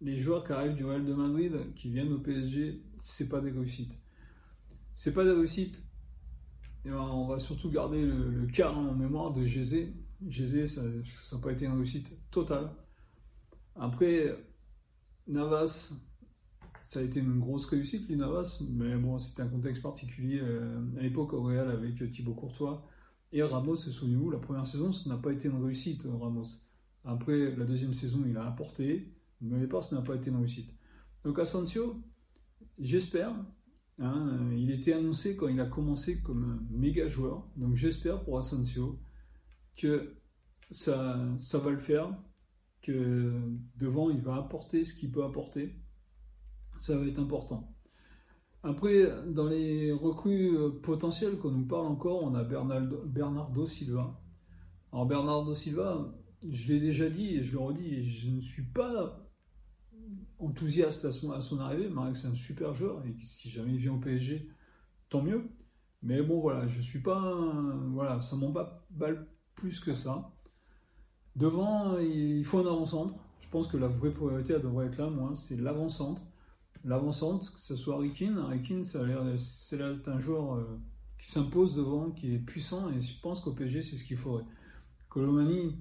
les 0.00 0.18
joueurs 0.18 0.44
qui 0.44 0.52
arrivent 0.52 0.76
du 0.76 0.84
Real 0.84 1.04
de 1.04 1.14
Madrid, 1.14 1.74
qui 1.74 1.90
viennent 1.90 2.12
au 2.12 2.18
PSG, 2.18 2.82
c'est 2.98 3.28
pas 3.28 3.40
des 3.40 3.50
réussites. 3.50 3.98
C'est 4.94 5.12
pas 5.12 5.24
des 5.24 5.32
réussites. 5.32 5.84
Et 6.84 6.92
on 6.92 7.26
va 7.26 7.38
surtout 7.38 7.70
garder 7.70 8.00
le, 8.00 8.46
cas 8.46 8.70
en 8.70 8.94
mémoire 8.94 9.34
de 9.34 9.44
Gézé. 9.44 9.92
Gézé, 10.26 10.66
ça 10.66 10.82
n'a 10.82 11.42
pas 11.42 11.52
été 11.52 11.66
une 11.66 11.76
réussite 11.76 12.08
totale. 12.30 12.70
Après, 13.74 14.34
Navas, 15.26 15.92
ça 16.82 17.00
a 17.00 17.02
été 17.02 17.20
une 17.20 17.38
grosse 17.38 17.66
réussite, 17.66 18.08
lui, 18.08 18.16
Navas, 18.16 18.62
mais 18.70 18.96
bon, 18.96 19.18
c'était 19.18 19.42
un 19.42 19.48
contexte 19.48 19.82
particulier 19.82 20.40
euh, 20.40 20.80
à 20.98 21.02
l'époque 21.02 21.32
au 21.32 21.42
Real 21.42 21.70
avec 21.70 21.96
Thibaut 22.10 22.34
Courtois. 22.34 22.86
Et 23.32 23.42
Ramos, 23.42 23.76
souvenez-vous, 23.76 24.30
la 24.30 24.38
première 24.38 24.66
saison, 24.66 24.92
ce 24.92 25.08
n'a 25.08 25.16
pas 25.16 25.32
été 25.32 25.48
une 25.48 25.62
réussite, 25.62 26.06
Ramos. 26.06 26.46
Après, 27.04 27.54
la 27.54 27.64
deuxième 27.64 27.92
saison, 27.92 28.22
il 28.26 28.36
a 28.36 28.46
apporté, 28.46 29.12
mais 29.40 29.56
au 29.56 29.58
départ, 29.58 29.84
ce 29.84 29.94
n'a 29.94 30.00
pas 30.00 30.14
été 30.14 30.30
une 30.30 30.36
réussite. 30.36 30.70
Donc 31.24 31.38
Asensio, 31.38 32.00
j'espère, 32.78 33.34
hein, 33.98 34.50
il 34.56 34.70
était 34.70 34.92
annoncé 34.92 35.36
quand 35.36 35.48
il 35.48 35.60
a 35.60 35.66
commencé 35.66 36.22
comme 36.22 36.44
un 36.44 36.76
méga 36.76 37.08
joueur, 37.08 37.46
donc 37.56 37.74
j'espère 37.74 38.22
pour 38.22 38.38
Asensio 38.38 38.98
que 39.76 40.16
ça, 40.70 41.18
ça 41.38 41.58
va 41.58 41.70
le 41.70 41.78
faire, 41.78 42.16
que 42.82 43.32
devant, 43.76 44.10
il 44.10 44.20
va 44.20 44.36
apporter 44.36 44.84
ce 44.84 44.94
qu'il 44.94 45.10
peut 45.12 45.24
apporter. 45.24 45.76
Ça 46.76 46.98
va 46.98 47.06
être 47.06 47.18
important. 47.18 47.76
Après, 48.62 49.06
dans 49.28 49.46
les 49.46 49.92
recrues 49.92 50.56
euh, 50.56 50.70
potentielles 50.70 51.38
qu'on 51.38 51.52
nous 51.52 51.66
parle 51.66 51.86
encore, 51.86 52.22
on 52.22 52.34
a 52.34 52.42
Bernardo, 52.42 53.66
Silva. 53.66 54.20
Alors 54.92 55.06
Bernardo 55.06 55.54
Silva, 55.54 56.12
je 56.48 56.72
l'ai 56.72 56.80
déjà 56.80 57.08
dit 57.08 57.36
et 57.36 57.44
je 57.44 57.52
le 57.52 57.58
redis, 57.58 58.02
je 58.02 58.30
ne 58.30 58.40
suis 58.40 58.64
pas 58.64 59.24
enthousiaste 60.38 61.04
à 61.04 61.12
son, 61.12 61.60
arrivée, 61.60 61.88
mais 61.88 62.14
c'est 62.14 62.26
un 62.26 62.34
super 62.34 62.74
joueur 62.74 63.04
et 63.06 63.14
si 63.22 63.50
jamais 63.50 63.74
il 63.74 63.78
vient 63.78 63.94
au 63.94 64.00
PSG, 64.00 64.48
tant 65.10 65.22
mieux. 65.22 65.48
Mais 66.02 66.22
bon 66.22 66.40
voilà, 66.40 66.66
je 66.66 66.80
suis 66.80 67.02
pas, 67.02 67.52
voilà, 67.92 68.20
ça 68.20 68.36
m'emballe 68.36 69.26
plus 69.56 69.80
que 69.80 69.94
ça. 69.94 70.30
Devant, 71.34 71.98
il 71.98 72.44
faut 72.44 72.58
un 72.58 72.72
avant-centre. 72.72 73.14
Je 73.40 73.48
pense 73.48 73.66
que 73.68 73.76
la 73.76 73.88
vraie 73.88 74.12
priorité 74.12 74.54
elle 74.54 74.62
devrait 74.62 74.86
être 74.86 74.98
là, 74.98 75.10
moi, 75.10 75.32
c'est 75.34 75.56
l'avant-centre 75.56 76.22
l'avancante, 76.86 77.50
que 77.52 77.58
ce 77.58 77.76
soit 77.76 77.98
Rikin. 77.98 78.46
Rikin, 78.48 78.82
d'être 78.82 80.08
un 80.08 80.18
joueur 80.18 80.54
euh, 80.54 80.80
qui 81.18 81.30
s'impose 81.30 81.74
devant, 81.76 82.10
qui 82.10 82.34
est 82.34 82.38
puissant, 82.38 82.90
et 82.92 83.00
je 83.00 83.20
pense 83.20 83.40
qu'au 83.40 83.52
PSG, 83.52 83.82
c'est 83.82 83.96
ce 83.96 84.04
qu'il 84.04 84.16
faudrait. 84.16 84.44
Colomani, 85.08 85.76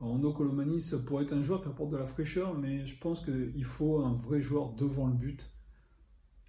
Rondo 0.00 0.32
Colomani, 0.32 0.80
ça 0.80 0.98
pourrait 0.98 1.24
être 1.24 1.32
un 1.32 1.42
joueur 1.42 1.62
qui 1.62 1.68
apporte 1.68 1.90
de 1.90 1.96
la 1.96 2.06
fraîcheur, 2.06 2.56
mais 2.56 2.86
je 2.86 2.98
pense 2.98 3.24
qu'il 3.24 3.64
faut 3.64 4.00
un 4.00 4.14
vrai 4.14 4.40
joueur 4.40 4.72
devant 4.74 5.08
le 5.08 5.14
but. 5.14 5.50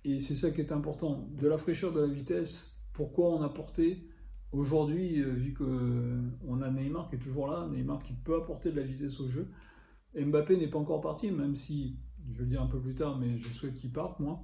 Et 0.04 0.20
c'est 0.20 0.36
ça 0.36 0.52
qui 0.52 0.62
est 0.62 0.72
important. 0.72 1.28
De 1.32 1.48
la 1.48 1.58
fraîcheur, 1.58 1.92
de 1.92 2.02
la 2.02 2.08
vitesse. 2.08 2.78
Pourquoi 2.94 3.30
on 3.30 3.42
a 3.42 3.50
porté 3.50 4.08
aujourd'hui, 4.52 5.22
euh, 5.22 5.32
vu 5.32 5.54
qu'on 5.54 5.66
euh, 5.66 6.62
a 6.62 6.72
Neymar 6.72 7.10
qui 7.10 7.16
est 7.16 7.20
toujours 7.20 7.48
là, 7.48 7.68
Neymar 7.68 8.02
qui 8.04 8.14
peut 8.14 8.36
apporter 8.36 8.72
de 8.72 8.78
la 8.78 8.86
vitesse 8.86 9.20
au 9.20 9.28
jeu. 9.28 9.50
Mbappé 10.16 10.58
n'est 10.58 10.70
pas 10.70 10.80
encore 10.80 11.02
parti, 11.02 11.32
même 11.32 11.56
si 11.56 11.98
je 12.32 12.38
vais 12.38 12.44
le 12.44 12.50
dire 12.50 12.62
un 12.62 12.68
peu 12.68 12.80
plus 12.80 12.96
tard, 12.96 13.18
mais 13.18 13.38
je 13.38 13.54
souhaite 13.54 13.76
qu'il 13.76 13.92
parte, 13.92 14.20
moi. 14.20 14.42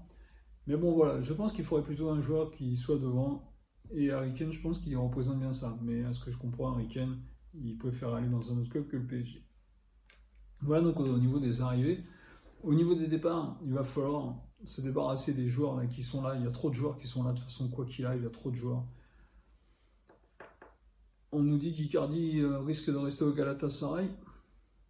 Mais 0.67 0.77
bon, 0.77 0.93
voilà, 0.93 1.21
je 1.21 1.33
pense 1.33 1.51
qu'il 1.53 1.65
faudrait 1.65 1.83
plutôt 1.83 2.09
un 2.09 2.19
joueur 2.19 2.51
qui 2.51 2.77
soit 2.77 2.97
devant. 2.97 3.53
Et 3.91 4.11
Harry 4.11 4.33
Kane, 4.33 4.51
je 4.51 4.61
pense 4.61 4.79
qu'il 4.79 4.95
représente 4.97 5.39
bien 5.39 5.51
ça. 5.51 5.77
Mais 5.81 6.03
à 6.05 6.13
ce 6.13 6.23
que 6.23 6.31
je 6.31 6.37
comprends, 6.37 6.73
Harry 6.73 6.87
Kane, 6.87 7.19
il 7.53 7.77
préfère 7.77 8.13
aller 8.13 8.29
dans 8.29 8.51
un 8.51 8.57
autre 8.59 8.69
club 8.69 8.87
que 8.87 8.97
le 8.97 9.05
PSG. 9.05 9.43
Voilà 10.61 10.81
donc 10.81 10.99
au 10.99 11.17
niveau 11.17 11.39
des 11.39 11.61
arrivées. 11.61 12.03
Au 12.63 12.73
niveau 12.73 12.95
des 12.95 13.07
départs, 13.07 13.59
il 13.65 13.73
va 13.73 13.83
falloir 13.83 14.35
se 14.63 14.79
débarrasser 14.79 15.33
des 15.33 15.49
joueurs 15.49 15.85
qui 15.89 16.01
sont 16.01 16.21
là. 16.21 16.35
Il 16.37 16.43
y 16.43 16.47
a 16.47 16.51
trop 16.51 16.69
de 16.69 16.75
joueurs 16.75 16.97
qui 16.97 17.07
sont 17.07 17.23
là. 17.23 17.33
De 17.33 17.37
toute 17.37 17.45
façon, 17.45 17.69
quoi 17.69 17.85
qu'il 17.85 18.05
arrive, 18.05 18.21
il 18.21 18.23
y 18.23 18.27
a 18.27 18.31
trop 18.31 18.49
de 18.49 18.55
joueurs. 18.55 18.85
On 21.33 21.41
nous 21.41 21.57
dit 21.57 21.73
qu'Icardi 21.73 22.41
euh, 22.41 22.59
risque 22.59 22.91
de 22.91 22.95
rester 22.95 23.23
au 23.23 23.33
Galatasaray. 23.33 24.07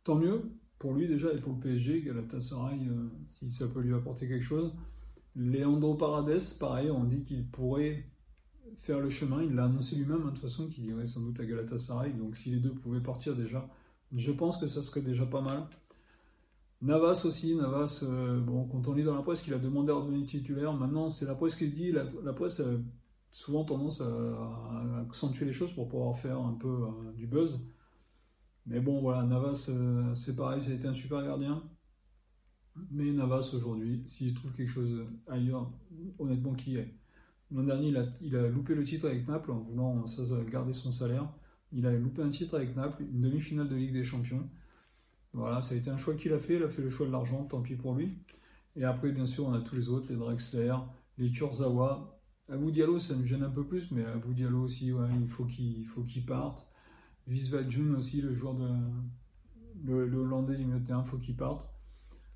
Tant 0.04 0.16
mieux 0.16 0.42
pour 0.78 0.94
lui 0.94 1.08
déjà 1.08 1.32
et 1.32 1.38
pour 1.38 1.54
le 1.54 1.60
PSG, 1.60 2.02
Galatasaray, 2.02 2.80
euh, 2.90 3.08
si 3.30 3.50
ça 3.50 3.66
peut 3.70 3.80
lui 3.80 3.94
apporter 3.94 4.28
quelque 4.28 4.44
chose. 4.44 4.74
Leandro 5.38 5.96
Paredes, 5.96 6.42
pareil, 6.60 6.92
on 6.92 7.06
dit 7.06 7.24
qu'il 7.24 7.48
pourrait 7.48 8.04
faire 8.82 9.00
le 9.00 9.10
chemin. 9.10 9.42
Il 9.42 9.56
l'a 9.56 9.64
annoncé 9.64 9.96
lui-même, 9.96 10.24
hein, 10.24 10.26
de 10.26 10.32
toute 10.32 10.42
façon, 10.42 10.68
qu'il 10.68 10.86
irait 10.86 11.08
sans 11.08 11.22
doute 11.22 11.40
à 11.40 11.46
Galatasaray. 11.46 12.12
Donc 12.12 12.36
si 12.36 12.50
les 12.50 12.60
deux 12.60 12.74
pouvaient 12.74 13.00
partir 13.00 13.38
déjà, 13.38 13.66
je 14.14 14.32
pense 14.34 14.58
que 14.58 14.68
ça 14.68 14.84
serait 14.84 15.02
déjà 15.02 15.26
pas 15.26 15.42
mal. 15.42 15.66
Navas 16.82 17.22
aussi, 17.24 17.56
Navas, 17.56 18.04
euh, 18.04 18.42
bon, 18.42 18.66
quand 18.66 18.90
on 18.90 18.94
lit 18.94 19.04
dans 19.04 19.16
la 19.16 19.22
presse 19.22 19.42
qu'il 19.42 19.54
a 19.54 19.60
demandé 19.60 19.94
à 19.94 19.96
redevenir 19.96 20.28
titulaire, 20.28 20.74
maintenant 20.74 21.10
c'est 21.10 21.26
la 21.26 21.36
presse 21.36 21.56
qui 21.56 21.70
dit, 21.70 21.94
la, 21.94 22.34
presse 22.34 22.62
souvent 23.34 23.66
tendance 23.66 24.00
à, 24.00 25.02
accentuer 25.02 25.46
les 25.46 25.52
choses 25.52 25.74
pour 25.74 25.90
pouvoir 25.90 26.18
faire 26.18 26.40
un 26.40 26.54
peu 26.54 26.68
euh, 26.70 27.12
du 27.18 27.28
buzz. 27.28 27.68
Mais 28.66 28.80
bon, 28.80 29.02
voilà, 29.02 29.24
Navas, 29.24 29.68
euh, 29.70 30.16
c'est 30.16 30.38
pareil, 30.38 30.62
ça 30.62 30.70
a 30.70 30.74
été 30.74 30.88
un 30.88 30.94
super 30.94 31.22
gardien. 31.22 31.62
Mais 32.92 33.12
Navas 33.12 33.52
aujourd'hui, 33.54 34.04
s'il 34.08 34.34
trouve 34.34 34.54
quelque 34.54 34.70
chose 34.70 35.06
ailleurs, 35.28 35.70
honnêtement, 36.20 36.54
qui 36.54 36.78
est. 36.78 36.96
L'an 37.52 37.64
dernier, 37.64 37.94
il 38.22 38.36
a, 38.36 38.48
loupé 38.48 38.74
le 38.74 38.84
titre 38.84 39.08
avec 39.08 39.28
Naples 39.28 39.52
en 39.52 39.60
voulant 39.60 40.06
garder 40.50 40.74
son 40.74 40.92
salaire. 40.92 41.28
Il 41.72 41.86
a 41.86 41.92
loupé 41.92 42.24
un 42.24 42.30
titre 42.30 42.56
avec 42.56 42.76
Naples, 42.76 43.04
une 43.04 43.22
demi-finale 43.22 43.70
de 43.70 43.76
Ligue 43.76 43.94
des 43.94 44.04
Champions. 44.04 44.50
Voilà, 45.34 45.62
ça 45.62 45.76
a 45.76 45.78
été 45.78 45.90
un 45.90 45.98
choix 45.98 46.16
qu'il 46.16 46.34
a 46.34 46.40
fait. 46.40 46.56
Il 46.56 46.64
a 46.64 46.70
fait 46.70 46.82
le 46.82 46.90
choix 46.90 47.06
de 47.06 47.12
l'argent, 47.12 47.44
tant 47.44 47.62
pis 47.62 47.76
pour 47.76 47.94
lui. 47.94 48.18
Et 48.76 48.84
après, 48.84 49.12
bien 49.12 49.28
sûr, 49.28 49.46
on 49.46 49.54
a 49.54 49.62
tous 49.62 49.76
les 49.76 49.90
autres, 49.90 50.08
les 50.10 50.16
Drexler, 50.16 50.74
les 51.20 51.32
Kurzawa. 51.32 52.13
Abou 52.50 52.72
Diallo, 52.72 53.00
ça 53.00 53.16
me 53.16 53.26
gêne 53.26 53.44
un 53.44 53.50
peu 53.50 53.66
plus, 53.66 53.92
mais 53.92 54.04
Abou 54.06 54.34
Diallo 54.34 54.62
aussi, 54.62 54.92
ouais, 54.92 55.08
il 55.22 55.28
faut 55.30 55.46
qu'il 55.46 55.86
faut 55.86 56.04
qu'il 56.04 56.26
parte. 56.26 56.72
Aussi, 57.30 58.22
le 58.22 58.34
joueur 58.34 58.56
de 58.56 58.68
le, 59.86 60.08
le 60.08 60.18
Hollandais 60.18 60.58
du 60.58 60.66
milieu 60.66 61.04
faut 61.06 61.18
qu'il 61.18 61.36
parte. 61.36 61.70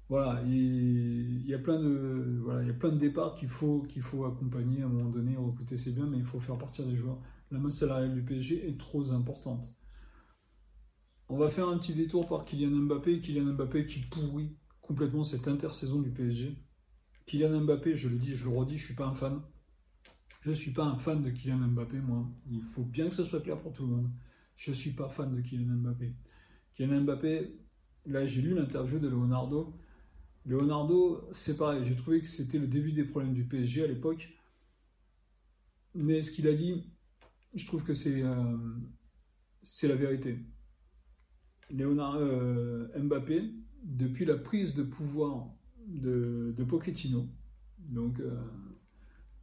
Voilà, 0.10 0.42
il, 0.44 1.46
y 1.46 1.54
a 1.54 1.60
plein 1.60 1.82
de 1.82 2.40
voilà, 2.42 2.62
il 2.62 2.68
y 2.68 2.72
a 2.72 2.74
plein 2.74 2.92
de 2.92 2.98
départs 2.98 3.36
qu'il 3.36 3.50
faut 3.50 3.82
qu'il 3.82 4.02
faut 4.02 4.24
accompagner 4.24 4.82
à 4.82 4.86
un 4.86 4.90
moment 4.90 5.10
donné, 5.10 5.36
recruter 5.36 5.78
c'est 5.78 5.92
bien, 5.92 6.06
mais 6.08 6.18
il 6.18 6.24
faut 6.24 6.40
faire 6.40 6.58
partir 6.58 6.86
des 6.86 6.96
joueurs. 6.96 7.20
La 7.52 7.60
masse 7.60 7.78
salariale 7.78 8.14
du 8.14 8.22
PSG 8.24 8.70
est 8.70 8.80
trop 8.80 9.12
importante. 9.12 9.76
On 11.30 11.38
va 11.38 11.50
faire 11.50 11.68
un 11.68 11.78
petit 11.78 11.94
détour 11.94 12.28
par 12.28 12.46
Kylian 12.46 12.70
Mbappé, 12.70 13.20
Kylian 13.20 13.54
Mbappé 13.54 13.86
qui 13.86 14.00
pourrit 14.00 14.56
complètement 14.82 15.26
cette 15.26 15.50
intersaison 15.50 16.02
du 16.02 16.10
PSG. 16.10 16.56
Kylian 17.26 17.62
Mbappé, 17.62 17.96
je 17.98 18.08
le 18.08 18.18
dis, 18.18 18.38
je 18.38 18.46
le 18.46 18.56
redis, 18.56 18.78
je 18.78 18.86
suis 18.86 18.96
pas 18.96 19.08
un 19.08 19.14
fan. 19.14 19.42
Je 20.42 20.52
suis 20.52 20.72
pas 20.72 20.84
un 20.86 20.98
fan 20.98 21.24
de 21.24 21.30
Kylian 21.30 21.58
Mbappé, 21.58 22.00
moi. 22.00 22.30
Il 22.50 22.62
faut 22.62 22.84
bien 22.84 23.10
que 23.10 23.16
ce 23.16 23.24
soit 23.24 23.42
clair 23.42 23.60
pour 23.60 23.74
tout 23.74 23.86
le 23.86 23.96
monde. 23.96 24.10
Je 24.56 24.72
suis 24.72 24.92
pas 24.92 25.10
fan 25.10 25.36
de 25.36 25.42
Kylian 25.42 25.76
Mbappé. 25.76 26.14
Kylian 26.76 27.02
Mbappé, 27.02 27.60
là 28.06 28.26
j'ai 28.26 28.42
lu 28.42 28.54
l'interview 28.54 29.00
de 29.00 29.08
Leonardo. 29.08 29.76
Leonardo, 30.46 31.28
c'est 31.34 31.58
pareil, 31.58 31.84
j'ai 31.86 31.96
trouvé 31.96 32.22
que 32.22 32.28
c'était 32.28 32.60
le 32.60 32.68
début 32.68 32.94
des 32.94 33.04
problèmes 33.04 33.34
du 33.34 33.44
PSG 33.44 33.84
à 33.84 33.88
l'époque. 33.88 34.30
Mais 35.94 36.22
ce 36.22 36.32
qu'il 36.32 36.48
a 36.48 36.54
dit, 36.54 36.90
je 37.54 37.66
trouve 37.66 37.84
que 37.84 37.94
c'est 37.94 38.22
euh, 38.22 38.58
la 39.84 39.96
vérité. 39.96 40.40
Leonardo 41.70 42.20
euh, 42.20 42.88
Mbappé, 42.98 43.52
depuis 43.84 44.26
la 44.26 44.38
prise 44.38 44.74
de 44.76 44.84
pouvoir 44.84 45.50
de, 45.88 46.54
de 46.58 46.64
Pochettino, 46.64 47.28
donc 47.80 48.20
euh, 48.20 48.40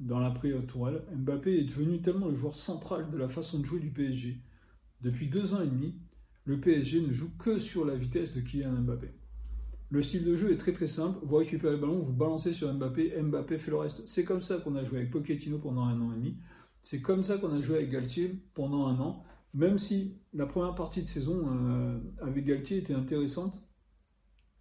dans 0.00 0.18
l'après 0.18 0.52
tourelle, 0.66 1.02
Mbappé 1.14 1.58
est 1.58 1.64
devenu 1.64 2.00
tellement 2.00 2.28
le 2.28 2.34
joueur 2.34 2.54
central 2.54 3.10
de 3.10 3.16
la 3.16 3.28
façon 3.28 3.60
de 3.60 3.64
jouer 3.64 3.80
du 3.80 3.90
PSG. 3.90 4.38
Depuis 5.00 5.28
deux 5.28 5.54
ans 5.54 5.62
et 5.62 5.66
demi, 5.66 5.94
le 6.44 6.60
PSG 6.60 7.00
ne 7.00 7.12
joue 7.12 7.30
que 7.38 7.58
sur 7.58 7.84
la 7.84 7.94
vitesse 7.94 8.32
de 8.32 8.40
Kylian 8.40 8.72
Mbappé. 8.82 9.08
Le 9.90 10.02
style 10.02 10.24
de 10.24 10.34
jeu 10.34 10.52
est 10.52 10.56
très 10.56 10.72
très 10.72 10.86
simple. 10.86 11.18
Vous 11.22 11.36
récupérez 11.36 11.74
le 11.74 11.80
ballon, 11.80 12.00
vous 12.00 12.12
balancez 12.12 12.52
sur 12.52 12.72
Mbappé, 12.72 13.14
Mbappé 13.22 13.58
fait 13.58 13.70
le 13.70 13.76
reste. 13.76 14.06
C'est 14.06 14.24
comme 14.24 14.42
ça 14.42 14.56
qu'on 14.56 14.74
a 14.76 14.84
joué 14.84 14.98
avec 14.98 15.10
Pochettino 15.10 15.58
pendant 15.58 15.84
un 15.84 16.00
an 16.00 16.12
et 16.12 16.16
demi. 16.16 16.36
C'est 16.82 17.00
comme 17.00 17.22
ça 17.22 17.38
qu'on 17.38 17.54
a 17.54 17.60
joué 17.60 17.76
avec 17.76 17.90
Galtier 17.90 18.42
pendant 18.54 18.86
un 18.88 18.98
an. 19.00 19.24
Même 19.54 19.78
si 19.78 20.18
la 20.32 20.46
première 20.46 20.74
partie 20.74 21.00
de 21.00 21.06
saison 21.06 21.44
euh, 21.46 21.98
avec 22.20 22.44
Galtier 22.44 22.78
était 22.78 22.94
intéressante, 22.94 23.64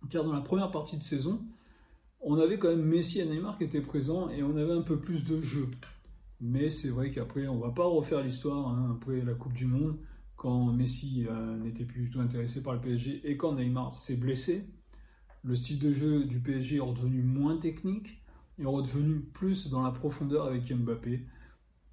car 0.09 0.23
dans 0.23 0.33
la 0.33 0.41
première 0.41 0.71
partie 0.71 0.97
de 0.97 1.03
saison, 1.03 1.41
on 2.23 2.39
avait 2.39 2.57
quand 2.57 2.69
même 2.69 2.85
Messi 2.85 3.19
et 3.19 3.25
Neymar 3.25 3.57
qui 3.57 3.65
étaient 3.65 3.81
présents 3.81 4.29
et 4.29 4.43
on 4.43 4.55
avait 4.55 4.71
un 4.71 4.81
peu 4.81 4.99
plus 4.99 5.23
de 5.25 5.39
jeu. 5.39 5.69
Mais 6.39 6.69
c'est 6.69 6.89
vrai 6.89 7.11
qu'après, 7.11 7.47
on 7.47 7.59
va 7.59 7.71
pas 7.71 7.85
refaire 7.85 8.21
l'histoire 8.21 8.69
hein, 8.69 8.97
après 8.97 9.21
la 9.21 9.33
Coupe 9.33 9.53
du 9.53 9.65
Monde, 9.65 9.97
quand 10.35 10.71
Messi 10.71 11.25
euh, 11.29 11.57
n'était 11.57 11.85
plus 11.85 12.03
du 12.03 12.09
tout 12.09 12.19
intéressé 12.21 12.63
par 12.63 12.73
le 12.73 12.81
PSG 12.81 13.21
et 13.29 13.37
quand 13.37 13.55
Neymar 13.55 13.93
s'est 13.93 14.15
blessé. 14.15 14.69
Le 15.43 15.55
style 15.55 15.79
de 15.79 15.91
jeu 15.91 16.23
du 16.23 16.39
PSG 16.39 16.77
est 16.77 16.79
redevenu 16.79 17.21
moins 17.21 17.57
technique 17.57 18.21
et 18.57 18.65
redevenu 18.65 19.19
plus 19.19 19.69
dans 19.69 19.83
la 19.83 19.91
profondeur 19.91 20.45
avec 20.45 20.71
Mbappé. 20.71 21.25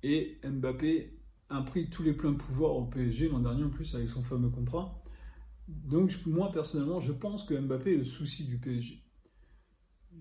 Et 0.04 0.38
Mbappé 0.44 1.18
a 1.49 1.60
pris 1.62 1.90
tous 1.90 2.04
les 2.04 2.12
pleins 2.12 2.34
pouvoirs 2.34 2.76
au 2.76 2.84
PSG 2.84 3.28
l'an 3.28 3.40
dernier 3.40 3.64
en 3.64 3.70
plus 3.70 3.92
avec 3.96 4.08
son 4.08 4.22
fameux 4.22 4.50
contrat. 4.50 5.02
Donc 5.66 6.12
moi 6.26 6.52
personnellement 6.52 7.00
je 7.00 7.12
pense 7.12 7.44
que 7.44 7.54
Mbappé 7.54 7.94
est 7.94 7.99
le 7.99 8.04
souci 8.04 8.46
du 8.46 8.58
PSG. 8.58 9.02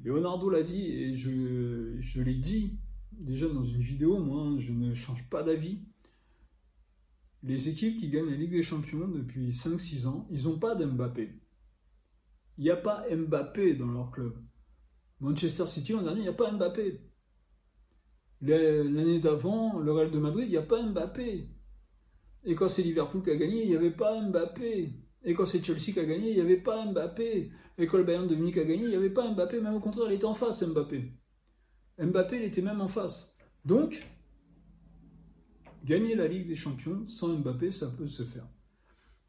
Leonardo 0.04 0.50
l'a 0.50 0.64
dit 0.64 0.86
et 0.86 1.16
je, 1.16 2.22
l'ai 2.22 2.36
dit 2.36 2.80
déjà 3.12 3.48
dans 3.48 3.66
une 3.66 3.82
vidéo, 3.82 4.20
moi 4.20 4.56
je 4.60 4.72
ne 4.72 4.94
change 4.94 5.30
pas 5.30 5.44
d'avis. 5.44 5.80
Les 7.44 7.70
équipes 7.70 8.00
qui 8.00 8.10
gagnent 8.10 8.30
la 8.30 8.36
Ligue 8.36 8.52
des 8.52 8.64
Champions 8.64 9.08
depuis 9.08 9.52
5-6 9.52 10.08
ans, 10.08 10.28
ils 10.30 10.44
n'ont 10.44 10.60
pas 10.60 10.76
d'Mbappé. 10.76 11.40
Il 12.58 12.64
n'y 12.64 12.70
a 12.70 12.76
pas 12.76 13.06
Mbappé 13.10 13.76
dans 13.76 13.92
leur 13.92 14.12
club. 14.12 14.36
Manchester 15.22 15.68
City 15.68 15.94
l'an 15.94 16.02
dernier, 16.02 16.20
il 16.20 16.24
n'y 16.24 16.30
a 16.30 16.34
pas 16.34 16.52
Mbappé. 16.52 17.02
L'année 18.42 19.20
d'avant, 19.20 19.80
le 19.80 19.92
Real 19.92 20.12
de 20.12 20.20
Madrid, 20.20 20.46
il 20.46 20.52
n'y 20.52 20.58
a 20.58 20.62
pas 20.62 20.82
Mbappé. 20.82 21.50
Et 22.46 22.56
quand 22.56 22.70
c'est 22.70 22.84
Liverpool 22.84 23.24
qui 23.24 23.32
a 23.32 23.36
gagné, 23.36 23.64
il 23.64 23.70
n'y 23.70 23.76
avait 23.76 23.92
pas 23.92 24.22
Mbappé. 24.22 24.94
Et 25.24 25.34
quand 25.34 25.46
c'est 25.46 25.64
Chelsea 25.64 25.92
qui 25.94 26.00
a 26.00 26.06
gagné, 26.06 26.30
il 26.30 26.36
n'y 26.36 26.42
avait 26.42 26.58
pas 26.58 26.86
Mbappé. 26.86 27.52
Et 27.78 27.88
quand 27.88 27.98
le 27.98 28.04
Bayern 28.04 28.28
de 28.28 28.36
Munich 28.36 28.58
a 28.58 28.64
gagné, 28.64 28.84
il 28.84 28.90
n'y 28.90 28.96
avait 28.96 29.10
pas 29.10 29.30
Mbappé. 29.32 29.60
Même 29.60 29.76
au 29.76 29.80
contraire, 29.80 30.08
il 30.10 30.16
était 30.16 30.26
en 30.26 30.36
face, 30.36 30.64
Mbappé. 30.64 31.12
Mbappé, 32.00 32.38
il 32.38 32.44
était 32.44 32.62
même 32.62 32.82
en 32.82 32.88
face. 32.88 33.38
Donc, 33.66 34.08
gagner 35.84 36.16
la 36.16 36.28
Ligue 36.28 36.48
des 36.48 36.56
Champions 36.56 37.06
sans 37.08 37.30
Mbappé, 37.38 37.72
ça 37.72 37.90
peut 37.90 38.08
se 38.08 38.24
faire. 38.24 38.48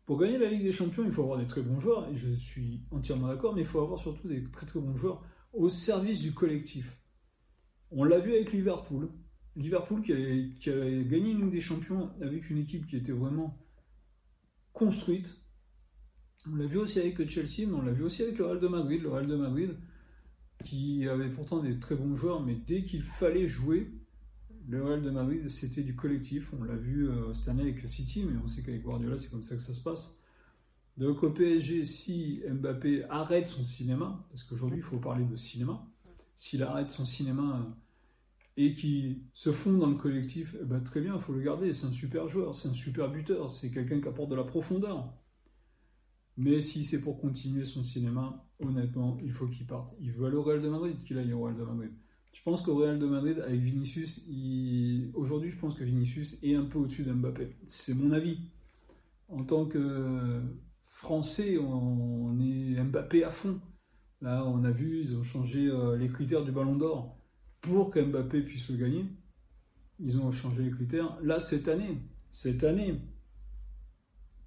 Pour 0.07 0.19
gagner 0.19 0.39
la 0.39 0.51
Ligue 0.51 0.65
des 0.65 0.73
Champions, 0.73 1.05
il 1.05 1.13
faut 1.13 1.23
avoir 1.23 1.39
des 1.39 1.47
très 1.47 1.63
bons 1.63 1.79
joueurs, 1.79 2.09
et 2.09 2.17
je 2.17 2.33
suis 2.33 2.81
entièrement 2.91 3.29
d'accord, 3.29 3.55
mais 3.55 3.61
il 3.63 3.67
faut 3.67 3.81
avoir 3.81 3.99
surtout 3.99 4.29
des 4.29 4.43
très 4.51 4.67
très 4.67 4.81
bons 4.81 4.97
joueurs 4.97 5.23
au 5.53 5.69
service 5.69 6.21
du 6.21 6.33
collectif. 6.33 7.01
On 7.91 8.05
l'a 8.05 8.19
vu 8.19 8.33
avec 8.33 8.53
Liverpool. 8.53 9.11
Liverpool 9.57 10.03
qui 10.03 10.13
a, 10.13 10.17
gagné 11.03 11.31
une 11.31 11.43
Ligue 11.43 11.53
des 11.53 11.61
Champions 11.61 12.11
avec 12.21 12.51
une 12.51 12.59
équipe 12.59 12.87
qui 12.87 12.97
était 12.97 13.13
vraiment 13.13 13.59
construite. 14.73 15.45
On 16.47 16.57
l'a 16.57 16.67
vu 16.67 16.79
aussi 16.79 16.99
avec 16.99 17.29
Chelsea, 17.29 17.69
mais 17.69 17.75
on 17.75 17.83
l'a 17.83 17.93
vu 17.93 18.05
aussi 18.05 18.23
avec 18.23 18.39
le 18.39 18.47
Real 18.47 18.61
de 18.61 18.69
Madrid. 18.69 19.03
Le 19.03 19.11
Real 19.11 19.27
de 19.27 19.37
Madrid 19.37 19.77
qui 20.65 21.09
avait 21.09 21.31
pourtant 21.31 21.63
des 21.63 21.79
très 21.79 21.95
bons 21.95 22.15
joueurs, 22.15 22.43
mais 22.43 22.55
dès 22.55 22.83
qu'il 22.83 23.03
fallait 23.03 23.49
jouer, 23.49 23.91
le 24.69 24.85
Real 24.85 25.03
de 25.03 25.11
Madrid, 25.11 25.49
c'était 25.49 25.83
du 25.83 25.95
collectif. 25.95 26.51
On 26.59 26.65
l'a 26.65 26.77
vu 26.77 27.09
euh, 27.09 27.33
cette 27.35 27.49
année 27.49 27.63
avec 27.63 27.81
City, 27.89 28.25
mais 28.25 28.39
on 28.45 28.49
sait 28.49 28.63
qu'avec 28.63 28.83
Guardiola, 28.83 29.19
c'est 29.19 29.31
comme 29.31 29.45
ça 29.45 29.57
que 29.57 29.63
ça 29.63 29.75
se 29.75 29.81
passe. 29.81 30.19
Donc 30.97 31.23
au 31.23 31.31
PSG, 31.31 31.87
si 31.87 32.43
Mbappé 32.49 33.05
arrête 33.05 33.49
son 33.49 33.65
cinéma, 33.65 34.25
parce 34.31 34.45
qu'aujourd'hui, 34.45 34.79
il 34.79 34.85
faut 34.85 34.99
parler 34.99 35.25
de 35.25 35.37
cinéma, 35.37 35.87
s'il 36.37 36.63
arrête 36.63 36.91
son 36.91 37.07
cinéma 37.07 37.61
euh, 37.61 37.73
et 38.57 38.75
qu'il 38.75 39.21
se 39.33 39.51
fond 39.51 39.73
dans 39.79 39.89
le 39.89 39.97
collectif, 39.97 40.55
eh 40.61 40.65
ben, 40.65 40.81
très 40.81 41.01
bien, 41.01 41.15
il 41.15 41.21
faut 41.21 41.33
le 41.33 41.41
garder. 41.41 41.73
C'est 41.73 41.87
un 41.87 41.93
super 41.93 42.29
joueur, 42.29 42.55
c'est 42.55 42.69
un 42.69 42.75
super 42.75 43.11
buteur, 43.11 43.51
c'est 43.51 43.71
quelqu'un 43.71 44.01
qui 44.01 44.09
apporte 44.09 44.31
de 44.31 44.37
la 44.37 44.45
profondeur. 44.45 45.13
Mais 46.43 46.63
si 46.63 46.85
c'est 46.85 47.03
pour 47.03 47.21
continuer 47.21 47.67
son 47.67 47.85
cinéma, 47.85 48.43
honnêtement, 48.61 49.19
il 49.23 49.31
faut 49.31 49.47
qu'il 49.47 49.67
parte. 49.67 49.95
Il 50.01 50.11
veut 50.13 50.27
aller 50.27 50.37
au 50.37 50.43
Real 50.43 50.63
de 50.63 50.71
Madrid, 50.71 50.97
qu'il 51.05 51.19
aille 51.19 51.35
au 51.35 51.43
Real 51.43 51.55
de 51.55 51.65
Madrid. 51.65 51.91
Je 52.33 52.43
pense 52.43 52.63
qu'au 52.63 52.77
Real 52.77 52.99
de 52.99 53.05
Madrid, 53.05 53.41
avec 53.41 53.61
Vinicius, 53.61 54.27
aujourd'hui, 55.13 55.51
je 55.51 55.59
pense 55.59 55.75
que 55.75 55.85
Vinicius 55.85 56.43
est 56.43 56.55
un 56.55 56.65
peu 56.65 56.79
au-dessus 56.79 57.03
d'Mbappé. 57.03 57.57
C'est 57.67 57.93
mon 57.93 58.11
avis. 58.13 58.39
En 59.29 59.45
tant 59.45 59.67
que 59.67 60.41
Français, 60.87 61.59
on 61.59 62.41
est 62.41 62.83
Mbappé 62.85 63.23
à 63.23 63.31
fond. 63.31 63.61
Là, 64.23 64.43
on 64.47 64.65
a 64.65 64.71
vu, 64.71 65.03
ils 65.03 65.19
ont 65.19 65.23
changé 65.23 65.67
euh, 65.67 65.99
les 65.99 66.09
critères 66.09 66.43
du 66.43 66.53
Ballon 66.53 66.77
d'Or 66.77 67.19
pour 67.61 67.91
qu'Mbappé 67.91 68.41
puisse 68.41 68.71
le 68.71 68.79
gagner. 68.79 69.05
Ils 69.99 70.17
ont 70.17 70.31
changé 70.31 70.63
les 70.63 70.71
critères. 70.71 71.19
Là, 71.23 71.39
cette 71.39 71.69
année, 71.69 71.99
cette 72.33 72.65
année, 72.65 72.99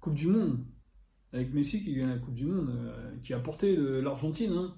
Coupe 0.00 0.14
du 0.14 0.26
Monde, 0.26 0.58
avec 1.34 1.52
Messi 1.52 1.84
qui 1.84 1.94
gagne 1.94 2.08
la 2.08 2.18
Coupe 2.18 2.34
du 2.34 2.46
Monde, 2.46 2.70
euh, 2.70 3.16
qui 3.22 3.34
a 3.34 3.38
porté 3.38 3.76
l'Argentine. 3.76 4.52
Hein 4.52 4.74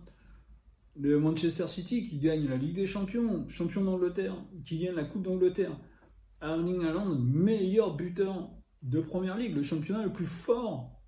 le 0.98 1.18
Manchester 1.18 1.68
City 1.68 2.06
qui 2.06 2.18
gagne 2.18 2.48
la 2.48 2.56
Ligue 2.56 2.76
des 2.76 2.86
Champions, 2.86 3.46
champion 3.48 3.84
d'Angleterre, 3.84 4.34
qui 4.64 4.78
gagne 4.78 4.94
la 4.94 5.04
Coupe 5.04 5.22
d'Angleterre. 5.22 5.78
Erling 6.40 6.84
Haaland, 6.84 7.16
meilleur 7.18 7.96
buteur 7.96 8.50
de 8.82 9.00
Première 9.00 9.36
Ligue, 9.36 9.54
le 9.54 9.62
championnat 9.62 10.04
le 10.04 10.12
plus 10.12 10.26
fort 10.26 11.02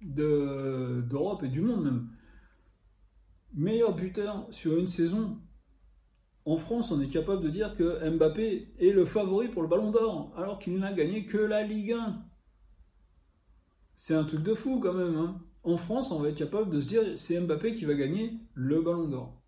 d'Europe 0.00 1.42
et 1.44 1.48
du 1.48 1.60
monde 1.60 1.84
même. 1.84 2.08
Meilleur 3.54 3.94
buteur 3.94 4.48
sur 4.50 4.76
une 4.76 4.86
saison. 4.86 5.38
En 6.44 6.56
France, 6.56 6.90
on 6.90 7.00
est 7.00 7.08
capable 7.08 7.42
de 7.42 7.50
dire 7.50 7.76
que 7.76 8.10
Mbappé 8.10 8.74
est 8.78 8.90
le 8.90 9.04
favori 9.04 9.48
pour 9.48 9.62
le 9.62 9.68
Ballon 9.68 9.90
d'Or, 9.90 10.32
alors 10.36 10.58
qu'il 10.58 10.78
n'a 10.78 10.92
gagné 10.92 11.26
que 11.26 11.38
la 11.38 11.62
Ligue 11.62 11.92
1. 11.92 12.24
C'est 14.02 14.14
un 14.14 14.24
truc 14.24 14.42
de 14.42 14.52
fou 14.52 14.80
quand 14.80 14.94
même. 14.94 15.14
Hein. 15.14 15.40
En 15.62 15.76
France, 15.76 16.10
on 16.10 16.18
va 16.18 16.30
être 16.30 16.36
capable 16.36 16.70
de 16.70 16.80
se 16.80 16.88
dire 16.88 17.16
c'est 17.16 17.38
Mbappé 17.38 17.76
qui 17.76 17.84
va 17.84 17.94
gagner 17.94 18.36
le 18.54 18.82
ballon 18.82 19.06
d'or. 19.06 19.40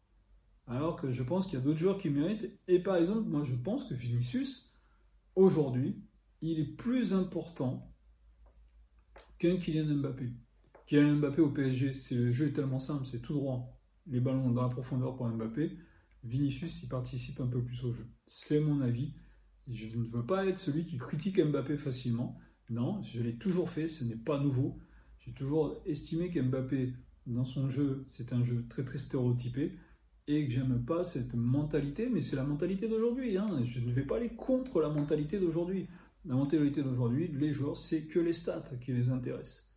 Alors 0.69 0.95
que 0.95 1.11
je 1.11 1.25
pense 1.25 1.47
qu'il 1.47 1.59
y 1.59 1.61
a 1.61 1.65
d'autres 1.65 1.81
joueurs 1.81 1.99
qui 1.99 2.09
méritent. 2.09 2.49
Et 2.69 2.79
par 2.79 2.95
exemple, 2.95 3.29
moi 3.29 3.43
je 3.43 3.57
pense 3.57 3.85
que 3.85 3.95
Vinicius, 3.95 4.73
aujourd'hui, 5.35 6.01
il 6.41 6.61
est 6.61 6.77
plus 6.77 7.15
important 7.15 7.93
qu'un 9.41 9.57
Kylian 9.57 9.93
Mbappé. 9.97 10.31
Kylian 10.87 11.17
Mbappé 11.17 11.43
au 11.43 11.51
PSG, 11.51 11.93
le 12.15 12.31
jeu 12.31 12.47
est 12.47 12.53
tellement 12.53 12.79
simple, 12.79 13.07
c'est 13.07 13.23
tout 13.23 13.35
droit. 13.35 13.77
Les 14.07 14.21
ballons 14.21 14.53
dans 14.53 14.63
la 14.63 14.69
profondeur 14.69 15.17
pour 15.17 15.27
Mbappé. 15.27 15.77
Vinicius 16.23 16.81
y 16.85 16.87
participe 16.87 17.41
un 17.41 17.49
peu 17.49 17.61
plus 17.61 17.85
au 17.85 17.93
jeu. 17.93 18.07
C'est 18.29 18.61
mon 18.61 18.83
avis. 18.83 19.15
Je 19.67 19.89
ne 19.99 20.07
veux 20.07 20.25
pas 20.25 20.47
être 20.47 20.59
celui 20.59 20.85
qui 20.85 20.97
critique 20.97 21.45
Mbappé 21.45 21.77
facilement. 21.77 22.39
Non, 22.71 23.03
je 23.03 23.23
l'ai 23.23 23.35
toujours 23.35 23.71
fait, 23.71 23.89
ce 23.89 24.05
n'est 24.05 24.17
pas 24.17 24.41
nouveau. 24.41 24.79
J'ai 25.21 25.33
toujours 25.33 25.81
estimé 25.87 26.31
qu'Mbappé, 26.31 26.93
dans 27.27 27.45
son 27.45 27.69
jeu, 27.69 28.05
c'est 28.07 28.33
un 28.33 28.45
jeu 28.45 28.65
très 28.69 28.85
très 28.85 28.99
stéréotypé 28.99 29.73
et 30.27 30.47
que 30.47 30.53
j'aime 30.53 30.85
pas 30.85 31.05
cette 31.05 31.35
mentalité, 31.35 32.09
mais 32.09 32.23
c'est 32.23 32.37
la 32.37 32.45
mentalité 32.45 32.89
d'aujourd'hui. 32.89 33.37
Hein. 33.37 33.63
Je 33.63 33.81
ne 33.81 33.93
vais 33.93 34.03
pas 34.05 34.17
aller 34.17 34.31
contre 34.31 34.81
la 34.81 34.89
mentalité 34.89 35.39
d'aujourd'hui. 35.39 35.89
La 36.25 36.35
mentalité 36.35 36.83
d'aujourd'hui, 36.83 37.29
les 37.29 37.53
joueurs, 37.53 37.77
c'est 37.77 38.07
que 38.07 38.19
les 38.19 38.33
stats 38.33 38.77
qui 38.81 38.93
les 38.93 39.11
intéressent. 39.11 39.71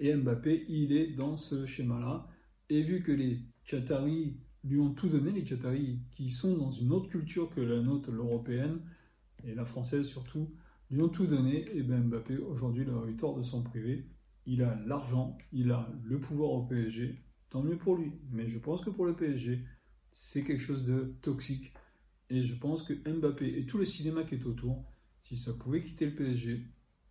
Et 0.00 0.12
Mbappé, 0.14 0.66
il 0.68 0.92
est 0.92 1.12
dans 1.12 1.36
ce 1.36 1.64
schéma-là. 1.66 2.28
Et 2.68 2.82
vu 2.82 3.02
que 3.02 3.12
les 3.12 3.40
Qataris 3.66 4.36
lui 4.64 4.80
ont 4.80 4.92
tout 4.92 5.08
donné, 5.08 5.30
les 5.30 5.44
Qataris 5.44 6.00
qui 6.10 6.30
sont 6.30 6.56
dans 6.56 6.72
une 6.72 6.90
autre 6.90 7.08
culture 7.08 7.50
que 7.50 7.60
la 7.60 7.80
nôtre, 7.80 8.10
l'européenne, 8.10 8.80
et 9.44 9.54
la 9.54 9.64
française 9.64 10.06
surtout, 10.06 10.52
lui 10.92 11.02
ont 11.02 11.08
tout 11.08 11.26
donné, 11.26 11.66
et 11.74 11.82
bien 11.82 11.98
Mbappé, 11.98 12.36
aujourd'hui, 12.36 12.82
il 12.82 12.90
a 12.90 13.10
eu 13.10 13.16
tort 13.16 13.36
de 13.36 13.42
s'en 13.42 13.62
priver. 13.62 14.06
Il 14.44 14.62
a 14.62 14.78
l'argent, 14.86 15.38
il 15.52 15.70
a 15.70 15.88
le 16.04 16.20
pouvoir 16.20 16.50
au 16.50 16.66
PSG, 16.66 17.24
tant 17.48 17.62
mieux 17.62 17.78
pour 17.78 17.96
lui. 17.96 18.12
Mais 18.30 18.48
je 18.48 18.58
pense 18.58 18.84
que 18.84 18.90
pour 18.90 19.06
le 19.06 19.16
PSG, 19.16 19.64
c'est 20.10 20.44
quelque 20.44 20.62
chose 20.62 20.84
de 20.84 21.16
toxique. 21.22 21.72
Et 22.28 22.42
je 22.42 22.54
pense 22.54 22.82
que 22.82 22.92
Mbappé 22.92 23.58
et 23.58 23.66
tout 23.66 23.78
le 23.78 23.86
cinéma 23.86 24.24
qui 24.24 24.34
est 24.34 24.44
autour, 24.44 24.84
si 25.20 25.38
ça 25.38 25.54
pouvait 25.54 25.82
quitter 25.82 26.06
le 26.06 26.14
PSG, 26.14 26.66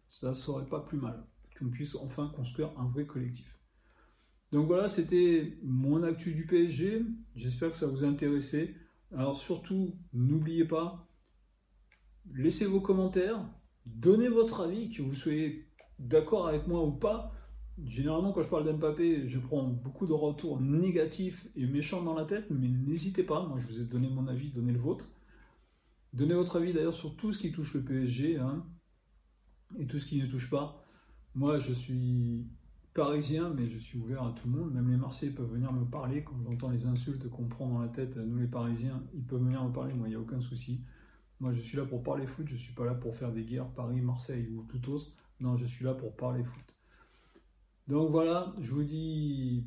ça 0.09 0.33
serait 0.35 0.67
pas 0.67 0.81
plus 0.81 0.99
mal. 0.99 1.25
Qu'on 1.57 1.69
puisse 1.69 1.95
enfin 1.95 2.31
construire 2.35 2.77
un 2.79 2.85
vrai 2.85 3.05
collectif. 3.05 3.57
Donc 4.51 4.67
voilà, 4.67 4.87
c'était 4.89 5.57
mon 5.63 6.03
actu 6.03 6.33
du 6.35 6.45
PSG. 6.45 7.05
J'espère 7.35 7.71
que 7.71 7.77
ça 7.77 7.87
vous 7.87 8.03
a 8.03 8.07
intéressé. 8.07 8.75
Alors 9.11 9.37
surtout, 9.37 9.95
n'oubliez 10.13 10.65
pas, 10.65 11.07
laissez 12.33 12.65
vos 12.65 12.81
commentaires, 12.81 13.43
donnez 13.85 14.27
votre 14.27 14.61
avis, 14.61 14.89
que 14.89 15.01
vous 15.01 15.13
soyez 15.13 15.67
d'accord 15.99 16.47
avec 16.47 16.67
moi 16.67 16.83
ou 16.85 16.91
pas. 16.91 17.31
Généralement, 17.85 18.31
quand 18.31 18.43
je 18.43 18.49
parle 18.49 18.65
d'Mbappé, 18.65 19.27
je 19.27 19.39
prends 19.39 19.63
beaucoup 19.63 20.05
de 20.05 20.13
retours 20.13 20.59
négatifs 20.59 21.47
et 21.55 21.65
méchants 21.65 22.03
dans 22.03 22.13
la 22.13 22.25
tête, 22.25 22.45
mais 22.49 22.67
n'hésitez 22.67 23.23
pas, 23.23 23.45
moi 23.45 23.57
je 23.59 23.67
vous 23.67 23.81
ai 23.81 23.85
donné 23.85 24.09
mon 24.09 24.27
avis, 24.27 24.51
donnez 24.51 24.73
le 24.73 24.79
vôtre. 24.79 25.09
Donnez 26.13 26.33
votre 26.33 26.57
avis 26.57 26.73
d'ailleurs 26.73 26.93
sur 26.93 27.15
tout 27.15 27.31
ce 27.31 27.39
qui 27.39 27.51
touche 27.51 27.73
le 27.73 27.83
PSG 27.83 28.37
hein, 28.37 28.65
et 29.79 29.87
tout 29.87 29.97
ce 29.97 30.05
qui 30.05 30.21
ne 30.21 30.27
touche 30.27 30.49
pas. 30.49 30.83
Moi, 31.33 31.59
je 31.59 31.71
suis 31.71 32.45
parisien, 32.93 33.53
mais 33.55 33.69
je 33.69 33.77
suis 33.77 33.97
ouvert 33.97 34.23
à 34.23 34.33
tout 34.33 34.49
le 34.49 34.57
monde. 34.57 34.73
Même 34.73 34.91
les 34.91 34.97
Marseillais 34.97 35.31
peuvent 35.31 35.49
venir 35.49 35.71
me 35.71 35.85
parler. 35.85 36.23
Quand 36.23 36.35
j'entends 36.43 36.69
les 36.69 36.85
insultes 36.85 37.29
qu'on 37.29 37.47
prend 37.47 37.69
dans 37.69 37.79
la 37.79 37.87
tête, 37.87 38.17
nous 38.17 38.37
les 38.37 38.47
Parisiens, 38.47 39.01
ils 39.13 39.23
peuvent 39.23 39.41
venir 39.41 39.63
me 39.63 39.71
parler. 39.71 39.93
Moi, 39.93 40.07
il 40.07 40.11
n'y 40.11 40.17
a 40.17 40.19
aucun 40.19 40.41
souci. 40.41 40.81
Moi, 41.41 41.53
je 41.53 41.59
suis 41.59 41.75
là 41.75 41.85
pour 41.85 42.03
parler 42.03 42.27
foot. 42.27 42.47
Je 42.47 42.53
ne 42.53 42.59
suis 42.59 42.73
pas 42.73 42.85
là 42.85 42.93
pour 42.93 43.15
faire 43.15 43.31
des 43.31 43.43
guerres 43.43 43.67
Paris, 43.73 43.99
Marseille 43.99 44.47
ou 44.51 44.63
tout 44.65 44.91
autre. 44.91 45.11
Non, 45.39 45.57
je 45.57 45.65
suis 45.65 45.83
là 45.83 45.95
pour 45.95 46.15
parler 46.15 46.43
foot. 46.43 46.75
Donc 47.87 48.11
voilà, 48.11 48.53
je 48.61 48.69
vous 48.69 48.83
dis 48.83 49.65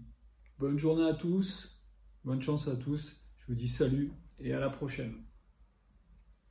bonne 0.56 0.78
journée 0.78 1.08
à 1.08 1.14
tous, 1.14 1.84
bonne 2.24 2.40
chance 2.40 2.68
à 2.68 2.76
tous. 2.76 3.28
Je 3.38 3.46
vous 3.48 3.56
dis 3.56 3.68
salut 3.68 4.12
et 4.38 4.54
à 4.54 4.60
la 4.60 4.70
prochaine. 4.70 5.23